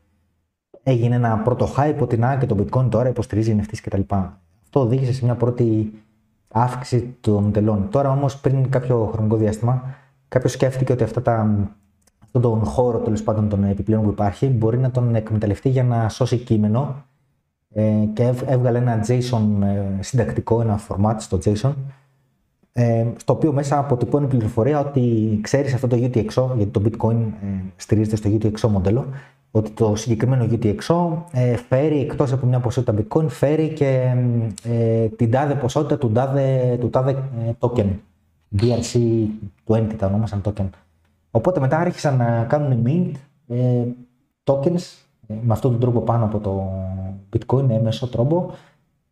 [0.84, 4.02] έγινε ένα πρώτο hype ότι να και το bitcoin τώρα υποστηρίζει NFTs κτλ.
[4.64, 5.94] Αυτό οδήγησε σε μια πρώτη
[6.54, 7.88] αύξηση των τελών.
[7.89, 9.95] Τώρα όμως, πριν κάποιο χρονικό διάστημα,
[10.28, 11.58] κάποιος σκέφτηκε ότι αυτά τα,
[12.24, 16.10] αυτόν τον χώρο τέλος πάντων των επιπλέον που υπάρχει μπορεί να τον εκμεταλλευτεί για να
[16.10, 17.06] σώσει κείμενο
[17.74, 21.74] ε, και έβγαλε ένα JSON ε, συντακτικό, ένα format στο JSON
[22.76, 27.47] ε, στο οποίο μέσα αποτυπώνει πληροφορία ότι ξέρεις αυτό το UTXO, γιατί το bitcoin ε,
[27.76, 29.06] στηρίζεται στο UTXO μοντέλο,
[29.56, 34.16] ότι το συγκεκριμένο UTXO ε, φέρει εκτός από μια ποσότητα bitcoin, φέρει και
[34.64, 37.88] ε, την τάδε ποσότητα του τάδε, του τάδε ε, token.
[38.62, 40.70] BRC20 τα ονόμασαν token.
[41.32, 43.12] Οπότε μετά άρχισαν να κάνουν mint
[43.47, 43.84] ε,
[44.43, 44.82] tokens
[45.28, 46.72] ε, με αυτόν τον τρόπο πάνω από το
[47.34, 48.51] bitcoin, έμεσο τρόπο,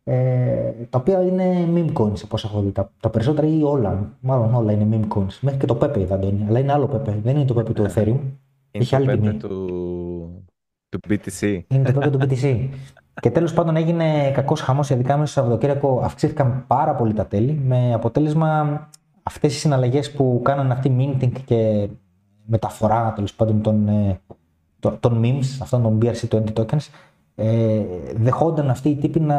[0.03, 2.71] ε, τα οποία είναι meme coins όπως έχω δει.
[2.71, 5.37] Τα, τα περισσότερα ή όλα, μάλλον όλα είναι meme coins.
[5.41, 7.13] Μέχρι και το Pepe είδα, Αντώνη, αλλά είναι άλλο Pepe.
[7.23, 8.19] Δεν είναι το Pepe του Ethereum.
[8.71, 9.33] Είναι Έχει άλλη τιμή.
[9.33, 10.45] Του,
[10.89, 11.59] του BTC.
[11.67, 12.69] Είναι το Pepe του BTC.
[13.21, 17.61] και τέλος πάντων έγινε κακός χαμός, ειδικά μέσα στο Σαββατοκύριακο αυξήθηκαν πάρα πολύ τα τέλη,
[17.65, 18.79] με αποτέλεσμα
[19.23, 21.89] αυτές οι συναλλαγές που κάνανε αυτή minting και
[22.45, 24.19] μεταφορά τέλος πάντων των, ε,
[24.99, 26.87] των memes, αυτών των BRC20 tokens,
[27.35, 27.81] ε,
[28.15, 29.37] δεχόνταν αυτοί οι τύποι να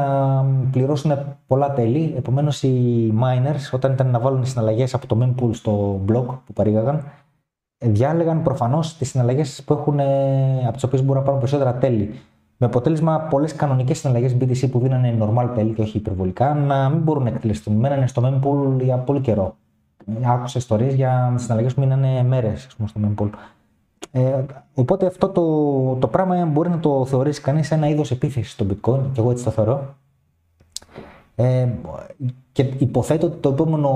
[0.70, 1.12] πληρώσουν
[1.47, 2.14] πολλά τέλη.
[2.16, 6.97] Επομένως, οι miners, όταν ήταν να βάλουν συναλλαγές από το mempool στο blog που παρήγαγαν,
[6.97, 7.22] ε,
[7.83, 12.14] διάλεγαν προφανώς τις συναλλαγές που έχουν, ε, από τις οποίες μπορούν να πάρουν περισσότερα τέλη.
[12.57, 16.99] Με αποτέλεσμα πολλές κανονικές συναλλαγές BTC που δίνανε normal τέλη και όχι υπερβολικά να μην
[16.99, 17.74] μπορούν να εκτελεστούν.
[17.74, 19.57] Μένανε στο mempool για πολύ καιρό.
[20.22, 23.28] Άκουσα ιστορίες για συναλλαγές που μείνανε μέρες στο mempool.
[24.11, 28.66] Ε, οπότε αυτό το, το πράγμα μπορεί να το θεωρήσει κανείς ένα είδος επίθεση στο
[28.68, 29.95] bitcoin και εγώ έτσι το θεωρώ.
[31.35, 31.68] Ε,
[32.53, 33.89] και υποθέτω ότι το επόμενο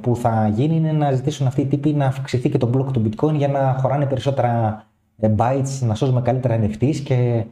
[0.00, 3.02] που θα γίνει είναι να ζητήσουν αυτοί οι τύποι να αυξηθεί και το block του
[3.04, 4.84] bitcoin για να χωράνε περισσότερα
[5.18, 7.44] ε, bytes, να σώζουμε καλύτερα NFTs και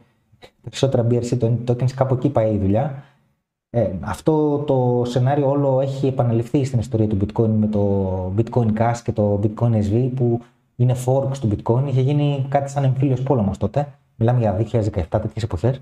[0.61, 3.03] περισσότερα BRC tokens, κάπου εκεί πάει η δουλειά.
[3.69, 8.97] Ε, αυτό το σενάριο όλο έχει επαναληφθεί στην ιστορία του bitcoin με το bitcoin cash
[9.03, 10.41] και το bitcoin SV που
[10.75, 11.83] είναι forks του bitcoin.
[11.87, 13.87] Είχε γίνει κάτι σαν εμφύλιος πόλεμος τότε.
[14.15, 15.79] Μιλάμε για 2017 τέτοιες εποχές.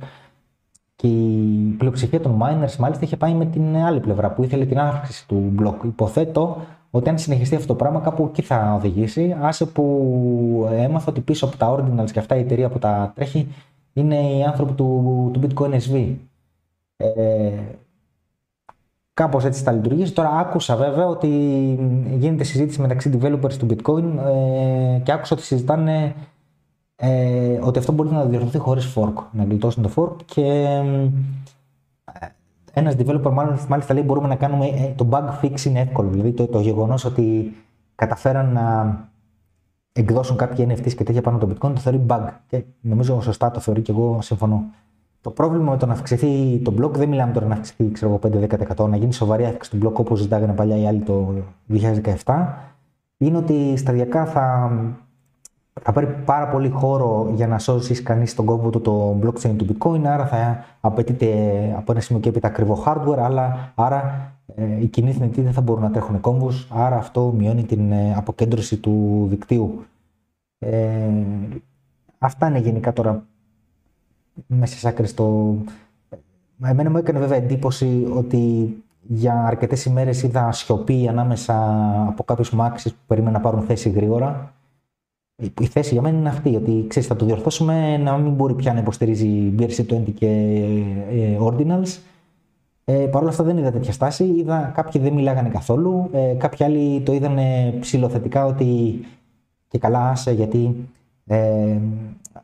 [1.01, 4.79] Και η πλειοψηφία των miners μάλιστα είχε πάει με την άλλη πλευρά που ήθελε την
[4.79, 5.85] αύξηση του block.
[5.85, 9.35] Υποθέτω ότι αν συνεχιστεί αυτό το πράγμα κάπου εκεί θα οδηγήσει.
[9.41, 13.47] Άσε που έμαθα ότι πίσω από τα ordinals και αυτά η εταιρεία που τα τρέχει
[13.93, 16.15] είναι οι άνθρωποι του, του Bitcoin SV.
[16.97, 17.51] Ε,
[19.19, 20.13] Κάπως έτσι θα λειτουργήσει.
[20.13, 21.27] Τώρα άκουσα βέβαια ότι
[22.17, 26.15] γίνεται συζήτηση μεταξύ developers του bitcoin ε, και άκουσα ότι συζητάνε
[27.01, 32.27] ε, ότι αυτό μπορεί να διορθωθεί χωρίς fork, να γλιτώσουν το fork και ε,
[32.73, 36.31] ένας developer μάλιστα, μάλιστα λέει μπορούμε να κάνουμε, ε, το bug fix είναι εύκολο, δηλαδή
[36.31, 37.55] το, το γεγονός ότι
[37.95, 38.97] καταφέραν να
[39.91, 43.51] εκδώσουν κάποια NFTs και τέτοια πάνω από το bitcoin το θεωρεί bug και νομίζω σωστά
[43.51, 44.63] το θεωρεί και εγώ συμφωνώ.
[45.21, 47.91] Το πρόβλημα με το να αυξηθεί το μπλοκ, δεν μιλάμε τώρα να αυξηθεί
[48.21, 51.33] 5-10%, να γίνει σοβαρή αύξηση του μπλοκ όπως ζητάγανε παλιά οι άλλοι το
[52.25, 52.47] 2017,
[53.17, 54.71] είναι ότι σταδιακά θα
[55.81, 59.65] θα πάρει πάρα πολύ χώρο για να σώσει κανείς τον κόμβο του το blockchain του
[59.65, 61.27] bitcoin, άρα θα απαιτείται
[61.77, 65.61] από ένα σημείο και έπειτα ακριβό hardware, αλλά, άρα ε, οι κοινοί θνητοί δεν θα
[65.61, 69.83] μπορούν να τρέχουν κόμβους, άρα αυτό μειώνει την ε, αποκέντρωση του δικτύου.
[70.59, 71.09] Ε,
[72.17, 73.23] αυτά είναι γενικά τώρα
[74.47, 75.55] μέσα σε άκρες το...
[76.63, 81.55] Εμένα μου έκανε βέβαια εντύπωση ότι για αρκετές ημέρες είδα σιωπή ανάμεσα
[82.07, 84.53] από κάποιους μάξι που περίμεναν να πάρουν θέση γρήγορα.
[85.39, 88.73] Η θέση για μένα είναι αυτή, ότι ξέρεις, θα το διορθώσουμε να μην μπορεί πια
[88.73, 90.27] να υποστηρίζει BRC20 και
[91.11, 91.97] ε, Ordinals.
[92.85, 94.23] Ε, Παρ' όλα αυτά δεν είδα τέτοια στάση.
[94.23, 96.09] Είδα κάποιοι δεν μιλάγανε καθόλου.
[96.13, 97.37] Ε, κάποιοι άλλοι το είδαν
[97.79, 98.99] ψηλοθετικά ότι
[99.67, 100.75] και καλά άσε γιατί
[101.27, 101.77] ε,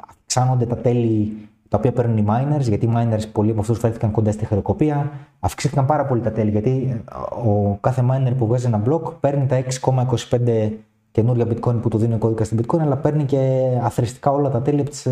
[0.08, 1.38] αυξάνονται τα τέλη
[1.70, 5.12] τα οποία παίρνουν οι miners, γιατί οι miners πολλοί από αυτούς φέρθηκαν κοντά στη χρεοκοπία.
[5.40, 7.12] Αυξήθηκαν πάρα πολύ τα τέλη, γιατί ε,
[7.48, 10.70] ο κάθε miner που βγάζει ένα block παίρνει τα 6,25
[11.16, 14.62] καινούργια bitcoin που του δίνει ο κώδικας στην bitcoin, αλλά παίρνει και αθρηστικά όλα τα
[14.62, 15.08] τέλη από τις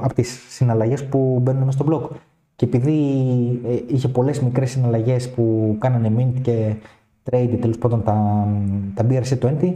[0.00, 2.16] από τις συναλλαγές που μπαίνουν μέσα στο block.
[2.56, 2.92] Και επειδή
[3.66, 6.74] ε, είχε πολλές μικρές συναλλαγές που κάνανε mint και
[7.30, 8.46] trade, τέλος πάντων τα,
[8.94, 9.74] τα BRC20,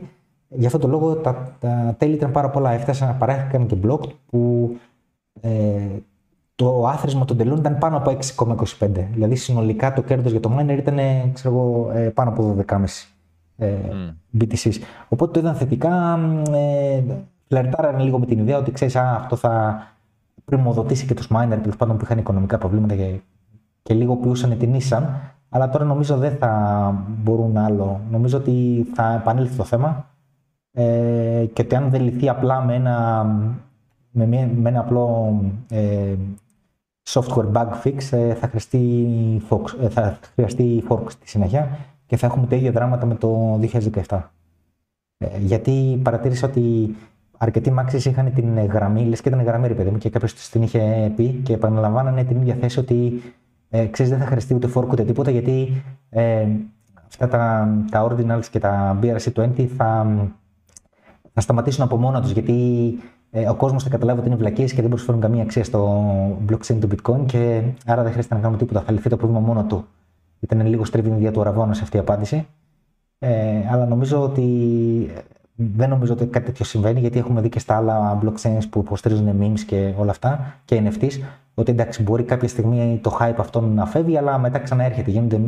[0.49, 2.73] γι' αυτό το λόγο τα, τα τέλη ήταν πάρα πολλά.
[2.73, 4.01] Έφτασαν, παρέχθηκαν και block
[4.31, 4.71] που
[5.41, 5.51] ε,
[6.55, 8.89] το άθροισμα των τελών ήταν πάνω από 6,25.
[9.13, 10.99] Δηλαδή συνολικά το κέρδος για το miner ήταν
[11.33, 12.77] ξέρω, ε, πάνω από 12,5
[13.57, 14.43] ε, mm.
[14.43, 14.71] BTC.
[15.09, 16.19] Οπότε το είδαν θετικά.
[16.53, 17.03] Ε,
[17.49, 19.83] φλερτάρανε λίγο με την ιδέα ότι ξέρεις, αυτό θα
[20.45, 23.21] πρημοδοτήσει και τους miner τέλος πάντων που είχαν οικονομικά προβλήματα και,
[23.83, 25.21] και λίγο ποιούσαν την ίσαν.
[25.49, 28.01] Αλλά τώρα νομίζω δεν θα μπορούν άλλο.
[28.11, 30.07] Νομίζω ότι θα επανέλθει το θέμα
[30.73, 33.27] ε, και ότι αν δεν λυθεί απλά με ένα
[34.13, 35.39] με, μια, με ένα απλό
[35.69, 36.15] ε,
[37.09, 39.07] software bug fix ε, θα, χρειαστεί
[39.49, 41.79] Fox, ε, θα χρειαστεί Fork στη συνέχεια
[42.13, 43.61] και θα έχουμε τα ίδια δράματα με το
[44.07, 44.21] 2017.
[45.19, 46.95] Ε, γιατί παρατήρησα ότι
[47.39, 50.63] αρκετοί μάξι είχαν την γραμμή, λες και ήταν γραμμή, ρε παιδί μου, και κάποιος την
[50.63, 53.23] είχε πει και επαναλαμβάνανε την ίδια θέση ότι
[53.71, 56.47] ε, ξέρεις, δεν θα χρειαστεί ούτε fork ούτε τίποτα, γιατί ε,
[57.07, 60.07] αυτά τα, τα ordinals και τα BRC20 θα,
[61.33, 62.31] θα σταματήσουν από μόνα τους.
[62.31, 62.55] Γιατί
[63.31, 66.03] ε, ο κόσμος θα καταλάβει ότι είναι βλακίες και δεν προσφέρουν καμία αξία στο
[66.49, 68.81] blockchain του bitcoin και άρα δεν χρειάζεται να κάνουμε τίποτα.
[68.81, 69.87] Θα λυθεί το πρόβλημα μόνο του.
[70.43, 72.47] Ήταν λίγο στρίβη η του αραβόνα σε αυτή η απάντηση.
[73.19, 75.11] Ε, αλλά νομίζω ότι
[75.55, 79.37] δεν νομίζω ότι κάτι τέτοιο συμβαίνει γιατί έχουμε δει και στα άλλα blockchains που υποστηρίζουν
[79.41, 81.21] memes και όλα αυτά και NFTs
[81.55, 85.41] ότι εντάξει μπορεί κάποια στιγμή το hype αυτό να φεύγει αλλά μετά ξαναέρχεται, γίνονται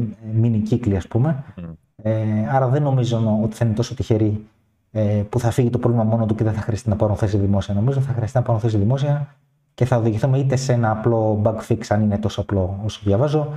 [0.42, 1.44] mini κύκλοι ας πούμε.
[1.56, 1.62] Mm.
[2.02, 4.46] Ε, άρα δεν νομίζω ότι θα είναι τόσο τυχεροί
[4.90, 7.36] ε, που θα φύγει το πρόβλημα μόνο του και δεν θα χρειαστεί να πάρουν θέση
[7.36, 7.74] δημόσια.
[7.74, 9.34] Νομίζω θα χρειαστεί να πάρουν θέση δημόσια
[9.74, 13.52] και θα οδηγηθούμε είτε σε ένα απλό bug fix, αν είναι τόσο απλό όσο διαβάζω,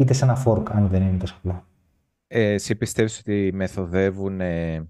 [0.00, 1.64] είτε σε ένα fork, αν δεν είναι τόσο απλό.
[2.26, 4.88] Ε, εσύ πιστεύεις ότι μεθοδεύουν ε,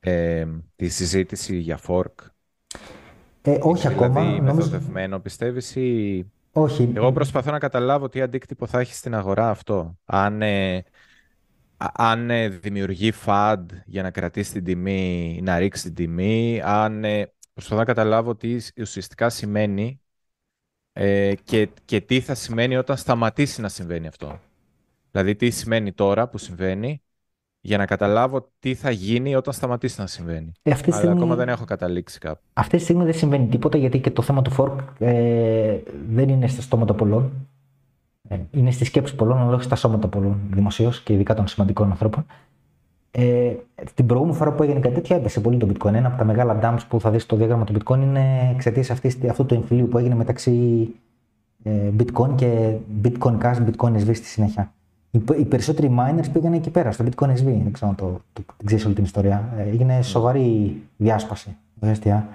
[0.00, 0.46] ε,
[0.76, 2.14] τη συζήτηση για fork?
[3.42, 4.20] Ε, όχι δηλαδή, ακόμα.
[4.20, 6.26] Δηλαδή μεθοδευμένο πιστεύεις ή...
[6.52, 6.92] Όχι.
[6.94, 9.98] Εγώ προσπαθώ να καταλάβω τι αντίκτυπο θα έχει στην αγορά αυτό.
[10.04, 10.84] Αν ε,
[11.94, 17.32] αν ε, δημιουργεί FAD για να κρατήσει την τιμή, να ρίξει την τιμή, αν ε,
[17.52, 20.00] προσπαθώ να καταλάβω τι ουσιαστικά σημαίνει
[21.02, 24.38] ε, και, και τι θα σημαίνει όταν σταματήσει να συμβαίνει αυτό.
[25.10, 27.02] Δηλαδή τι σημαίνει τώρα που συμβαίνει
[27.60, 30.52] για να καταλάβω τι θα γίνει όταν σταματήσει να συμβαίνει.
[30.62, 32.40] Ε, αυτή Αλλά ακόμα δεν έχω καταλήξει κάπου.
[32.52, 35.78] Αυτή τη στιγμή δεν συμβαίνει τίποτα γιατί και το θέμα του fork ε,
[36.10, 37.48] δεν είναι στα στόματα πολλών.
[38.28, 41.90] Ε, είναι στη σκέψη πολλών, αλλά όχι στα σώματα πολλών δημοσίως και ειδικά των σημαντικών
[41.90, 42.26] ανθρώπων.
[43.10, 43.52] Ε,
[43.94, 45.92] την προηγούμενη φορά που έγινε κάτι τέτοιο έπεσε πολύ το bitcoin.
[45.92, 49.46] Ένα από τα μεγάλα dumps που θα δεις στο διάγραμμα του bitcoin είναι εξαιτίας αυτού
[49.46, 50.88] του εμφυλίου που έγινε μεταξύ
[51.62, 54.72] ε, bitcoin και bitcoin cash, bitcoin SV στη συνέχεια.
[55.10, 57.44] Οι, οι περισσότεροι miners πήγαν εκεί πέρα, στο bitcoin SV.
[57.44, 59.48] Δεν ξέρω αν το, το, το ξέρεις όλη την ιστορία.
[59.58, 61.56] Ε, έγινε σοβαρή διάσπαση.
[61.80, 62.28] Ουσιαστικά.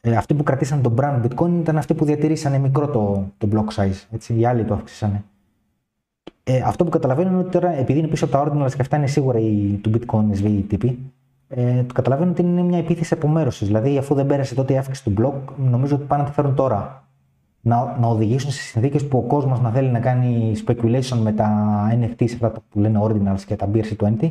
[0.00, 3.74] Ε, αυτοί που κρατήσαν τον brand bitcoin ήταν αυτοί που διατηρήσανε μικρό το, το block
[3.74, 4.06] size.
[4.12, 5.24] Έτσι, οι άλλοι το αύξησαν.
[6.44, 8.96] Ε, αυτό που καταλαβαίνω είναι ότι τώρα, επειδή είναι πίσω από τα ordinals και αυτά
[8.96, 10.98] είναι σίγουρα οι, του bitcoin SV τύποι,
[11.48, 13.66] ε, το καταλαβαίνω ότι είναι μια επίθεση απομέρωσης.
[13.66, 16.54] Δηλαδή, αφού δεν πέρασε τότε η αύξηση του block, νομίζω ότι πάνε να τη φέρουν
[16.54, 17.08] τώρα.
[17.60, 21.48] Να, να οδηγήσουν σε συνθήκες που ο κόσμος να θέλει να κάνει speculation με τα
[22.00, 24.30] NFTs, αυτά που λένε ordinals και τα BRC20,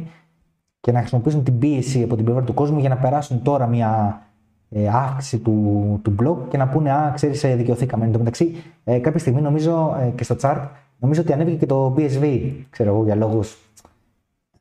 [0.79, 4.21] και να χρησιμοποιήσουν την πίεση από την πλευρά του κόσμου για να περάσουν τώρα μια
[4.69, 8.05] ε, αύξηση του, του blog και να πούνε Α, ξέρεις, ε, δικαιωθήκαμε.
[8.05, 10.67] Εν τω μεταξύ, ε, κάποια στιγμή νομίζω ε, και στο chart,
[11.03, 12.51] νομίζω ότι ανέβηκε και το BSV.
[12.69, 13.57] Ξέρω εγώ για λόγους.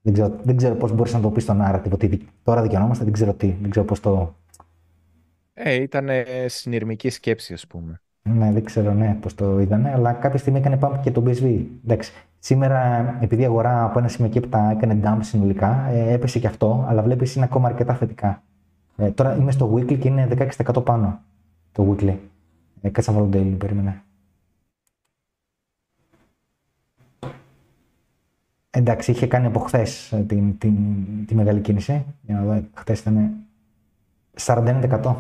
[0.03, 3.13] Δεν ξέρω, δεν ξέρω πώς μπορείς να το πεις στον narrative ότι τώρα δικαιωνόμαστε, δεν
[3.13, 4.35] ξέρω τι, δεν ξέρω πώς το.
[5.55, 6.09] Ε, ήταν
[6.47, 8.01] συνειρμική σκέψη, ας πούμε.
[8.23, 11.65] Ναι, δεν ξέρω ναι, πώς το είδανε, αλλά κάποια στιγμή έκανε πάμε και το BSV.
[11.85, 12.13] Εντάξει.
[12.39, 16.47] Σήμερα, επειδή η αγορά από ένα σημείο και έπειτα έκανε dump συνολικά, ε, έπεσε και
[16.47, 18.43] αυτό, αλλά βλέπεις είναι ακόμα αρκετά θετικά.
[18.97, 21.21] Ε, τώρα είμαι στο weekly και είναι 16% πάνω
[21.73, 22.15] το weekly.
[22.81, 24.03] Ε, κάτσε να βάλω daily, περίμενε.
[28.75, 30.75] Εντάξει, είχε κάνει από χθες την, την,
[31.27, 32.05] τη μεγάλη κίνηση.
[32.23, 33.31] Για να δω, χθες ήταν
[34.41, 35.17] 41%.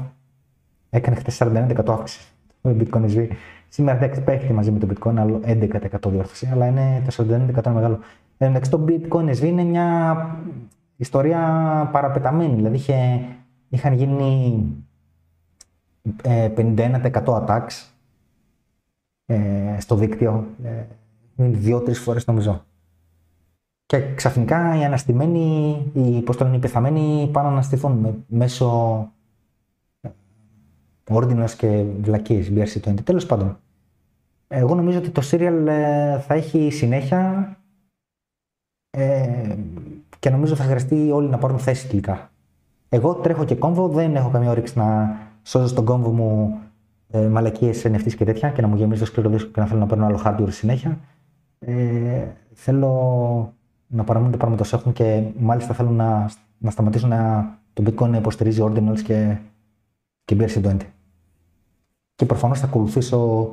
[0.90, 2.32] Έκανε χθες 41% αύξηση
[2.62, 3.28] το Bitcoin SV.
[3.68, 5.70] Σήμερα εντάξει πέφτει μαζί με το Bitcoin, άλλο 11%
[6.07, 7.24] διόρθωση, αλλά είναι το
[7.64, 7.98] 41% μεγάλο.
[8.38, 10.26] Εντάξει, το Bitcoin SV είναι μια
[10.96, 11.38] ιστορία
[11.92, 12.55] παραπεταμένη.
[12.55, 13.20] Δηλαδή είχε,
[13.68, 14.64] είχαν γίνει
[16.22, 17.92] ε, 51% attacks
[19.26, 20.46] ε, στο δίκτυο.
[20.62, 20.84] Ε,
[21.36, 22.64] δύο-τρεις φορές νομίζω.
[23.93, 29.12] Και ξαφνικά οι αναστημένοι, οι, πώς το λένε, οι πεθαμένοι πάνε να αναστηθούν με, μέσω
[31.09, 32.95] ordinals και βλακίες BRC20.
[33.05, 33.59] Τέλος πάντων,
[34.49, 37.57] εγώ νομίζω ότι το serial ε, θα έχει συνέχεια
[38.90, 39.57] ε,
[40.18, 42.30] και νομίζω θα χρειαστεί όλοι να πάρουν θέση τελικά.
[42.88, 46.61] Εγώ τρέχω και κόμβο, δεν έχω καμία όρεξη να σώζω στον κόμβο μου
[47.11, 49.80] ε, μαλακίες NFTs και τέτοια και να μου γεμίζει το σκληρό δίσκο και να θέλω
[49.80, 50.99] να παίρνω άλλο hardware συνέχεια.
[51.59, 53.55] Ε, θέλω
[53.95, 58.09] να παραμείνουν τα πράγματα όσο έχουν και μάλιστα θέλω να, να σταματήσω να, το bitcoin
[58.09, 59.36] να υποστηρίζει ordinals και,
[60.24, 60.76] και BRC20.
[62.14, 63.51] Και προφανώς θα ακολουθήσω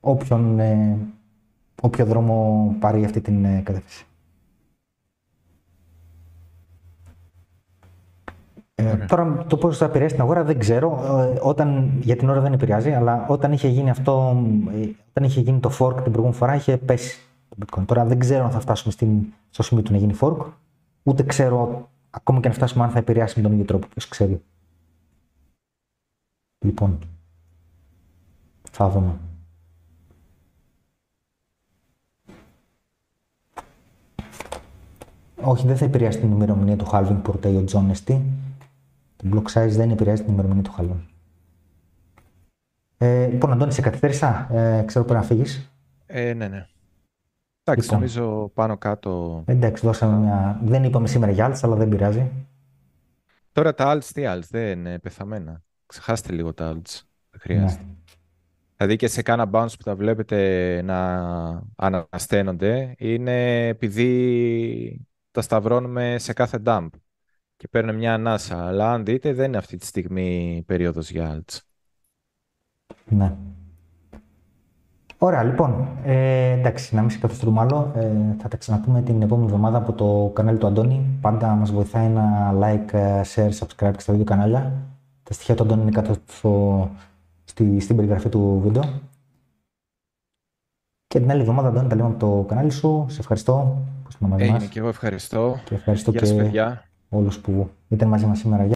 [0.00, 0.98] όποιον, ε,
[1.82, 4.06] όποιο δρόμο πάρει αυτή την ε, κατεύθυνση.
[8.74, 11.00] Ε, τώρα το πώς θα επηρεάσει την αγορά δεν ξέρω.
[11.34, 14.42] Ε, όταν, για την ώρα δεν επηρεάζει, αλλά όταν είχε γίνει αυτό,
[14.82, 17.27] ε, όταν είχε γίνει το fork την προηγούμενη φορά, είχε πέσει το
[17.60, 17.84] bitcoin.
[17.86, 20.52] Τώρα δεν ξέρω αν θα φτάσουμε στην, στο σημείο του να γίνει fork,
[21.02, 23.86] ούτε ξέρω ακόμα και αν φτάσουμε αν θα επηρεάσει με τον ίδιο τρόπο.
[23.86, 24.42] Ποιος ξέρει.
[26.58, 26.98] Λοιπόν,
[28.70, 29.18] θα δούμε.
[35.40, 38.20] Όχι, δεν θα επηρεάσει την ημερομηνία του halving που ρωτάει ο John Esty.
[39.16, 41.06] Το block size δεν επηρεάζει την ημερομηνία του halving.
[42.98, 44.54] Ε, λοιπόν, Αντώνη, σε καθυστέρησα.
[44.54, 45.72] Ε, ξέρω πρέπει να φύγεις.
[46.06, 46.66] Ε, ναι, ναι.
[47.72, 47.98] Εντάξει, λοιπόν.
[47.98, 49.42] νομίζω πάνω κάτω.
[49.46, 50.60] Εντάξει, δώσαμε μια.
[50.64, 52.30] Δεν είπαμε σήμερα για alts, αλλά δεν πειράζει.
[53.52, 55.62] Τώρα τα alts, τι alts, δεν είναι πεθαμένα.
[55.86, 57.00] Ξεχάστε λίγο τα alts.
[57.30, 57.82] Δεν χρειάζεται.
[57.82, 57.94] Ναι.
[58.76, 66.32] Δηλαδή και σε κάνα bounce που τα βλέπετε να ανασταίνονται είναι επειδή τα σταυρώνουμε σε
[66.32, 66.88] κάθε dump
[67.56, 68.66] και παίρνουν μια ανάσα.
[68.66, 71.58] Αλλά αν δείτε δεν είναι αυτή τη στιγμή περίοδος για alts.
[73.04, 73.36] Ναι.
[75.20, 75.88] Ωραία, λοιπόν.
[76.04, 77.92] Ε, εντάξει, να μην σε καθυστερούμε άλλο.
[77.94, 81.18] Ε, θα τα ξαναπούμε την επόμενη εβδομάδα από το κανάλι του Αντώνη.
[81.20, 84.72] Πάντα μας βοηθάει ένα like, ε, share, subscribe και στα δύο κανάλια.
[85.22, 86.88] Τα στοιχεία του Αντώνη είναι κάτω στο,
[87.44, 88.82] στη, στην περιγραφή του βίντεο.
[91.06, 93.06] Και την άλλη εβδομάδα, Αντώνη, τα λέμε από το κανάλι σου.
[93.08, 94.54] Σε ευχαριστώ που ήσουν μαζί μας.
[94.54, 95.56] Έγινε και εγώ ευχαριστώ.
[95.64, 96.84] Και ευχαριστώ Γεια και παιδιά.
[97.08, 98.64] όλους που ήταν μαζί μας σήμερα.